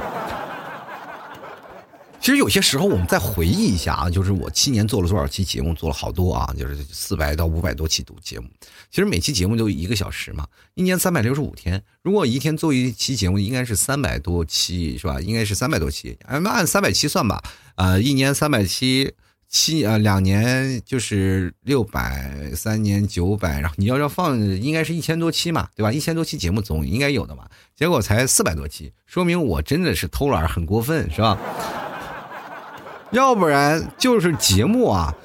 [2.25, 8.47] 其实有些时候我们再回忆一下啊，就是我七年做了多少期节目，做了好多啊，就是四百到五百多期读节目。
[8.89, 15.21] 其实每期节目都一个小时嘛，一年三百六十五天，如果一天做一期节目，应该是三百多期是吧？
[15.21, 17.43] 应该是三百多期，按按三百期算吧，
[17.75, 19.13] 啊，一年三百期。
[19.47, 25.93] 七啊，两年就是六百，三年九百，然后你要要放，应该是一千多期嘛，对吧？
[25.93, 31.39] 一千多期节目总应该有的嘛，结果才四百多期，说明我真的是偷懒很过分，是吧？
[33.15, 35.15] 要不然就是节目啊，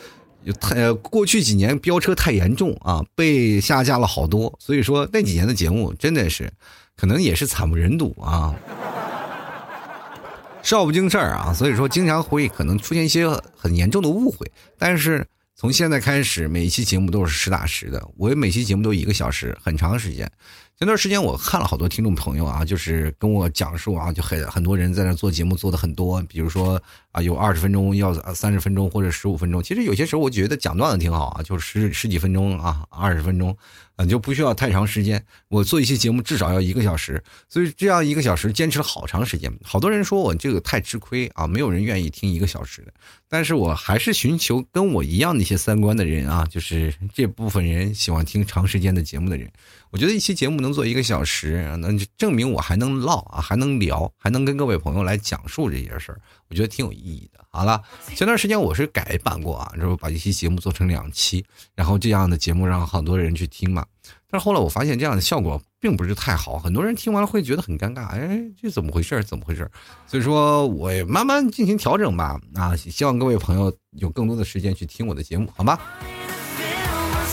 [0.60, 6.50] 太过去几年飙车太严重啊，被下架了好多，所以说那几年的节目真的是，
[6.96, 8.54] 可能也是惨不忍睹啊。
[10.62, 13.26] 少不经事儿啊，所以说经常会可能出现一些
[13.56, 14.50] 很严重的误会。
[14.78, 15.26] 但是
[15.56, 18.06] 从现在开始，每一期节目都是实打实的。
[18.16, 20.30] 我每期节目都一个小时，很长时间。
[20.78, 26.80] 前段时间我看了好多听众朋友啊，就是跟我讲述啊，就很很多人在那做节目做的很多，比如说
[27.12, 29.62] 啊，有二十分钟，要三十分钟或者十五分钟。
[29.62, 33.56] 其实有些时候我觉得讲段子挺好啊，就十十几分钟啊，二十分钟。
[34.02, 39.52] 你就不需要太长时间，我做一期节目至少要一个小时，所以这样一个小时坚持了好长时间。
[39.62, 42.94] 好多人说我这个太吃亏啊，没有人愿意听一个小时的。
[43.28, 49.52] 但是我还是寻求跟我一样的一些三观的人啊，就是这部分人喜欢听长时间的节目的人。
[49.90, 57.40] 我觉得一期节目能做一个小时，那证明我还能唠啊，还能聊，还能跟各位朋友来讲述这些事儿，我觉得挺有意意义的。
[57.48, 57.82] 好了，
[58.14, 61.44] 前段时间我是改版过啊，然后把一期节目做成两期，
[61.74, 63.84] 然后这样的节目让很多人去听嘛。
[64.28, 69.24] 但是后来我发现这样的效果并不是太好，很多人听完了会觉得很尴尬，哎，这怎么回事？
[69.24, 69.68] 怎么回事？
[70.06, 72.40] 所以说我也慢慢进行调整吧。
[72.54, 75.78] 啊，希望各位朋友有更多的时间去听我的节目，好吗？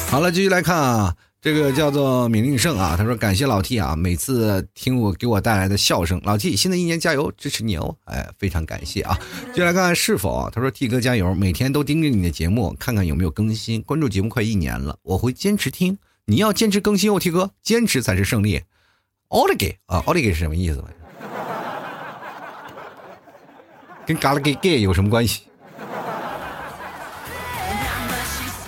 [0.10, 1.16] 好了，继续来看啊。
[1.48, 9.18] 这个叫做闵令胜啊，他说感谢老 T 啊，每次听我给我带来的笑声，老 T 新的一年加油，支持你哦，哎，非常感谢啊。
[9.54, 18.62] 接下来看看是否，他说 T 哥加油，每天都盯着你的节目，看看有没有更新，关注节目快一年了，我会坚持听，你要坚持更新哦，T 哥，坚持才是胜利。
[19.30, 20.84] 奥利给啊，奥利给是什么意思？
[24.06, 25.44] 跟嘎啦给给有什么关系？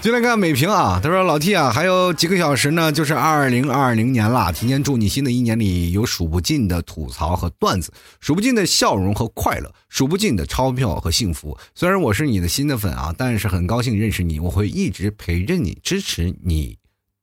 [0.09, 4.51] 进来看美评啊，他说老 T 啊，还有几个小时呢，就是二零二零年了。
[4.51, 11.55] 提前祝你新的一年里有数不尽的吐槽和段子，数不尽的笑容和快乐，数不尽的钞票和幸福。
[11.75, 16.79] 虽然我是你的新的粉啊，但是很高兴认识你，我会一直陪着你，支持你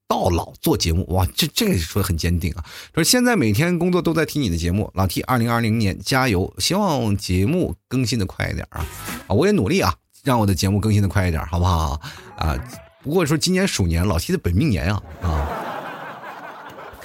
[0.06, 1.04] 到老做节目。
[1.08, 2.64] 哇，这这个说的很坚定啊。
[2.94, 8.86] 说现在每天工作都在听你的节目，老 T，二零二零年加油，希望节目更新的快一点啊！
[9.26, 9.92] 啊，我也努力啊。
[10.26, 12.00] 让我的节目更新的快一点，好不好
[12.36, 12.58] 啊？
[13.00, 15.46] 不过说今年鼠年，老七的本命年啊啊！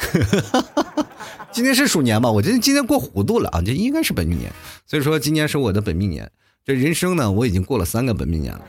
[1.53, 2.32] 今天是鼠年吧？
[2.32, 4.51] 我觉得今天过糊涂了啊，这应该是本命年。
[4.88, 6.28] 所以说今年是我的本命年。
[6.65, 8.61] 这人生呢，我已经过了三个本命年了，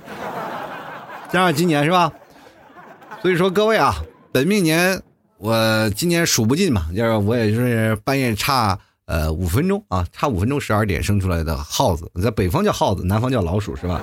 [1.33, 2.13] 加上今年是吧？
[3.23, 5.01] 所以说各位啊，本命年
[5.39, 8.79] 我今年数不尽嘛，就是我也就是半夜差。
[9.13, 14.01] 呃，五分钟啊，差五分钟十二点生出来的耗子，在北方叫耗子，南方叫老鼠，是吧？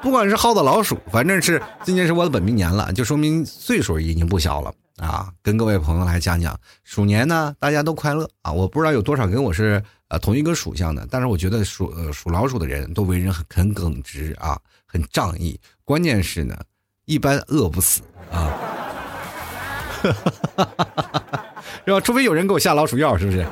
[0.00, 5.28] 不管是耗子老鼠，反正是今年是我的本命年了，就说明岁数已经不小了啊。
[5.42, 8.52] 跟各位朋友来讲讲，鼠年呢，大家都快乐啊！
[8.52, 14.56] 我不知道有多少跟我是呃同一个属相的，但是我觉得属呃属老鼠的人都为人很很耿直啊，
[14.86, 16.56] 很仗义，关键是呢，
[17.06, 18.52] 一般饿不死啊。
[21.84, 22.00] 是吧？
[22.00, 23.46] 除非有人给我下老鼠药，是不是？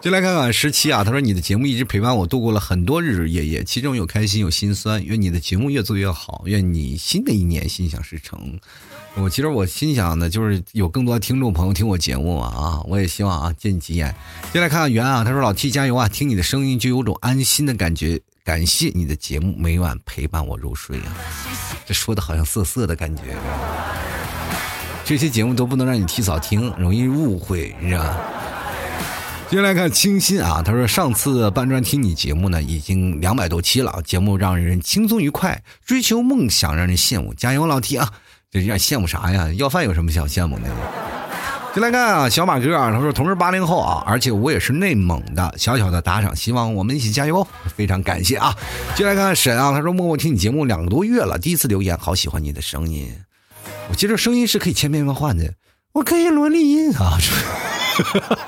[0.00, 5.00] 就来看看十七啊，他说你的节目一直陪伴我度过了很多日日夜夜，其中有开心有心酸。
[5.04, 8.58] 愿你的节目越做越好，愿你新的一年心想事成。
[9.14, 14.12] 我其实我心想的就是有更多听众朋友听我节目啊， 我也希望啊见你吉言。
[14.52, 18.20] 就来看看袁啊，他说老 T 加油啊，听你的声音就有种安心的感觉。
[18.44, 21.14] 感谢你的节目每晚陪伴我入睡啊，
[21.86, 23.22] 这说的好像涩涩的感觉。
[25.04, 28.16] 这些节目都不能让你提早听，容易误会，是吧？
[29.50, 38.08] 接下来看清新啊，他说上次搬砖听你节目呢，已经两百多期了，节目让人轻松愉快，追求梦想让人羡慕，加油老提啊！
[38.50, 39.52] 这让羡慕啥呀？
[39.58, 40.62] 要饭有什么想羡慕的？
[41.74, 47.46] 就来看啊，小马哥啊，他说同是八零后啊，而且我也是内蒙的，小小的打赏，希望我们一起加油，
[47.76, 48.56] 非常感谢啊！
[48.94, 53.10] 就来看沈啊，他说默默听你节目两个多月了，第一次留言，好喜欢你的声音。
[53.88, 55.54] 我记得声音是可以千变万化的，
[55.92, 57.18] 我可以萝莉音啊！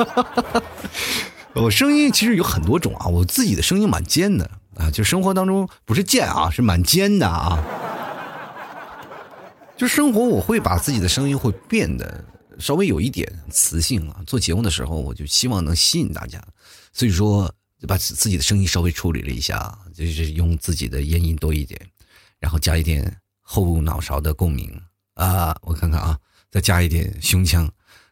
[1.55, 7.62] 我声音其实有很多种啊，我自己的声音蛮尖的啊，就生活当中不是贱啊，是蛮尖的啊。
[9.76, 12.24] 就生活我会把自己的声音会变得
[12.59, 14.22] 稍微有一点磁性啊。
[14.26, 16.43] 做节目的时候，我就希望能吸引大家，
[16.93, 21.80] 所以说就把自己的声音稍微处理了一下，就是用自己的咽音多一点，
[22.41, 24.80] 然后加一点后脑勺的共鸣
[25.15, 25.57] 啊。
[25.62, 26.17] 我看看啊，
[26.51, 27.69] 再加一点胸腔。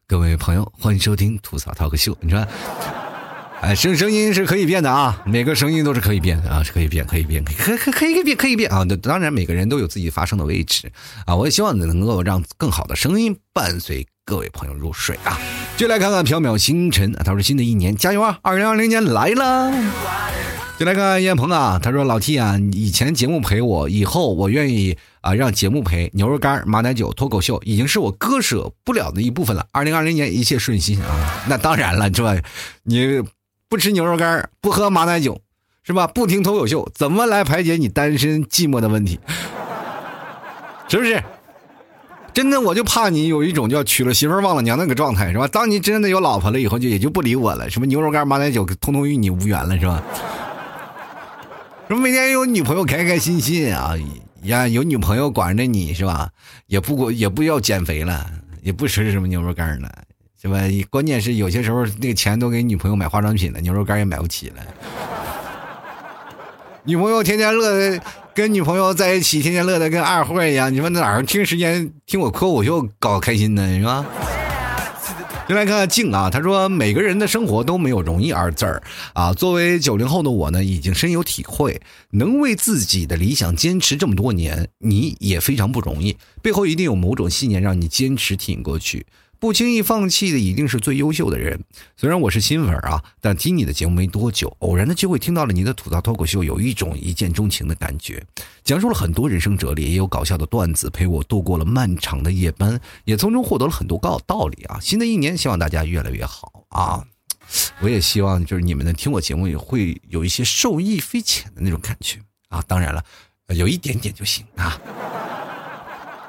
[0.07, 2.17] 各位朋友，欢迎收听吐槽 talk 秀。
[2.21, 2.47] 你说。
[3.63, 8.85] 哎，声声音是可以变的啊，每个声音都是可以变的啊，是可以变，可以变，可可可可以变，可以变啊。
[9.01, 10.91] 当然，每个人都有自己发声的位置
[11.27, 11.37] 啊。
[11.37, 15.39] 我也希望能够让更好的声音伴随各位朋友入睡啊。
[15.77, 19.71] 就来看看缥缈星辰，他说新的一年加油啊，二零二零年来了。
[20.79, 26.11] 就来看燕鹏啊，他说老 T 啊，以前节目陪我，以后我愿意啊让节目陪。
[26.15, 29.67] 牛肉干、马奶酒、脱口秀已经是我割舍不了的一部分了。
[29.73, 32.37] 二零二零年一切顺心啊，那当然了，是吧？
[32.85, 33.23] 你。
[33.69, 35.41] 不吃牛肉干不喝马奶酒，
[35.83, 36.07] 是吧？
[36.07, 39.19] 不听脱口秀，怎么来排解你单身寂寞的问题？
[40.89, 41.23] 是不是？
[42.35, 45.49] 真的，我就怕你有一种叫娶了媳妇忘了娘那个状态，是吧？
[45.49, 47.71] 当你真的有老婆了以后，就也就不理我了。
[47.71, 50.03] 什么牛肉干、马奶酒，通通与你无缘了，是吧？
[51.99, 53.95] 每天有女朋友开开心心啊
[54.43, 56.29] 呀，有女朋友管着你是吧？
[56.67, 58.31] 也不也不要减肥了，
[58.63, 59.91] 也不吃什么牛肉干了。
[60.41, 60.59] 是吧？
[60.91, 64.57] 关键是有些时候那个钱都给女朋友买化妆品了，牛肉干也买不起了。
[66.83, 68.03] 女朋友天天乐的，
[68.35, 70.73] 跟女朋友在一起，天天乐的跟二货一样。
[70.75, 73.79] 你说哪儿听时间听我脱口秀搞开心呢？
[73.79, 74.05] 是吧？
[75.49, 78.83] 就来看看静啊，他说每个人的生活都没有容易二字儿
[79.13, 79.33] 啊。
[79.35, 81.81] 作为九零后的我呢，已经深有体会，
[82.11, 89.05] 能为自己的理想坚持这么多年，你也非常不容易，背后一定有某种信念让你坚持挺过去。
[89.43, 91.65] 不轻易放弃的一定是最优秀的人。
[91.97, 98.25] 虽然我是新粉啊，但听你的节目没多久，偶然的机会听到了你的吐槽脱口秀，有一种一见钟情的感觉。
[98.63, 104.79] 讲述了很多人生哲理，也有搞笑的段子，陪我度过了漫长的夜班，也从中获得了很多高道理啊。
[104.81, 107.05] 新的一年，希望大家越来越好啊！
[107.81, 112.63] 我也希望就是你们能听我节目，也会有一些受益匪浅的那种感觉啊。
[112.69, 113.05] 当然了，
[113.49, 114.81] 有一点点就行啊，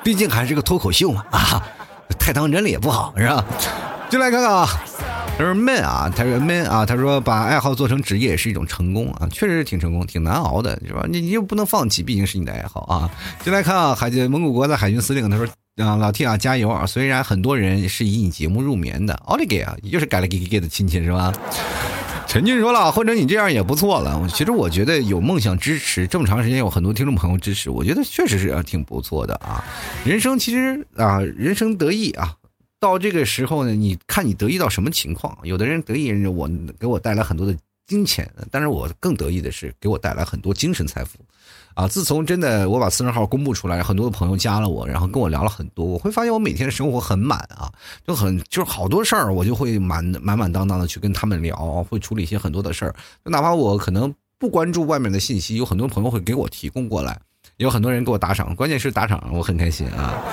[0.03, 1.63] 毕竟还是个脱口秀嘛啊。
[2.19, 3.45] 太当真了也不好，是吧？
[4.09, 4.67] 进来看看啊，
[5.37, 11.05] 他说闷啊，他说闷啊，他说把爱好做成职业也是一种成功啊，确实是挺成功，挺难熬的，是吧？
[11.09, 13.09] 你你又不能放弃，毕竟是你的爱好啊。
[13.43, 15.47] 进来看啊，海军蒙古国的海军司令，他说
[15.77, 16.85] 啊，老 T 啊，加油啊！
[16.85, 21.33] 虽然很多人是以你节目入眠的，奥利给啊，也就是改了给给给的亲戚是吧？
[22.33, 24.27] 陈俊说了，或者你这样也不错了。
[24.27, 29.63] 其实我觉得有梦想支持这么长时间，有很多听众朋友支持，我觉得确实是挺不错的啊。
[30.03, 32.35] 人生其实啊，人生得意啊，
[32.79, 35.37] 到这个时候呢，你看你得意到什么情况？
[35.43, 37.55] 有的人得意，我给我带来很多的
[37.85, 41.19] 金钱，但是我更得意的是给我带来很多精神财富。
[41.75, 41.87] 啊！
[41.87, 47.71] 自从真的我把私人号公布出来，很多的朋友加了我，然后跟我聊了很多，我会发现我每天的生活很满啊，
[48.05, 52.95] 就很就是好多事儿，我就会满满满当当的去跟他们聊，会处理一些很多的事儿。
[53.23, 57.19] 就哪怕我可能不关注外面的信息，有很多朋友会给我提供过来，
[57.57, 60.23] 有很多人给我打赏，关键是打赏我很开心啊。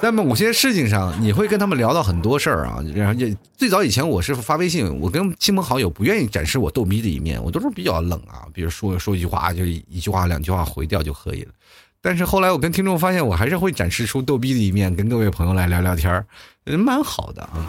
[0.00, 2.82] 那么某些事情上，你会跟他们聊到很多事儿啊。
[2.94, 3.26] 然后就
[3.56, 8.46] 最早以前，我是发微信，我跟亲朋好友不愿意展示我逗逼的一面，我都是比较冷啊。
[8.52, 11.50] 比如说说一句话，就一句话两句话回掉就可以了。
[12.00, 16.24] 但是后来我跟听众发现，我还是会展示出逗逼的一面，跟各位朋友来聊聊天儿，
[16.64, 17.68] 蛮好的啊。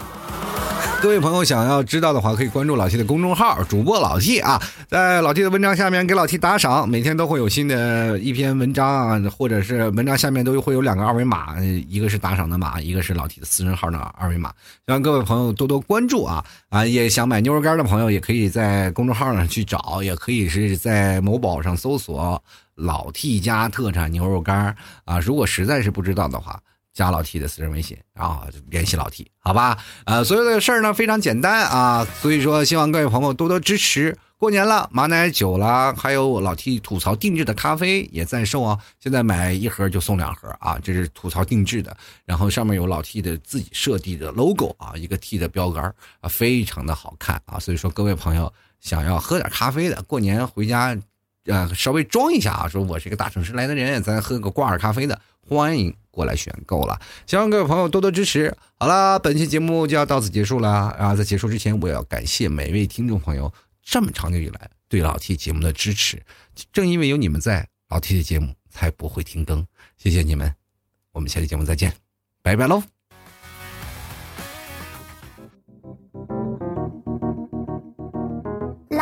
[1.01, 14.49] 各位朋友想要知道的话，可以关注老 T 的公众号，主播老 T 啊，在老 T 的文章下面给老 T 打赏，每天都会有新的一篇文章啊，或者是文章下面都会有两个二维码，一个是打赏的码，一个是老 T 的私人号的二维码，
[14.85, 16.85] 希望各位朋友多多关注啊啊！
[16.85, 22.43] 也想买牛肉干的朋友，也可以在公众号上去找，也可以是在某宝上搜索
[22.75, 24.75] “老 T 家特产牛肉干”
[25.05, 26.59] 啊，如果实在是不知道的话。
[26.93, 29.77] 加老 T 的私人微信，然后联系老 T，好吧？
[30.05, 34.17] 呃，所有的事儿呢非常简单啊，所以说希望各位朋友多多支持。
[34.37, 50.97] 过年了，马奶酒啦，还有老 T 吐槽定制的咖啡也在售啊，现在买一盒就送两盒啊，这是吐槽定制的，然后上面有老 T 的自己设计的 logo 啊，一个 T 的标杆啊，非常的好看啊，所以说各位朋友想要喝点咖啡的，过年回家
[51.45, 55.93] 呃稍微装一下啊，说我是一个大城市来的人，咱喝个挂耳咖啡的，欢迎。
[56.19, 58.53] 过来选购了，希望各位朋友多多支持。
[58.77, 61.15] 好啦，本期节目就要到此结束了啊！
[61.15, 63.49] 在结束之前，我要感谢每位听众朋友
[63.81, 66.21] 这么长久以来对老 T 节目的支持。
[66.73, 69.65] 正因为有你们在，老 T 的节目才不会停更。
[69.97, 70.53] 谢谢你们，
[71.13, 71.93] 我们下期节目再见，
[72.43, 72.98] 拜拜喽！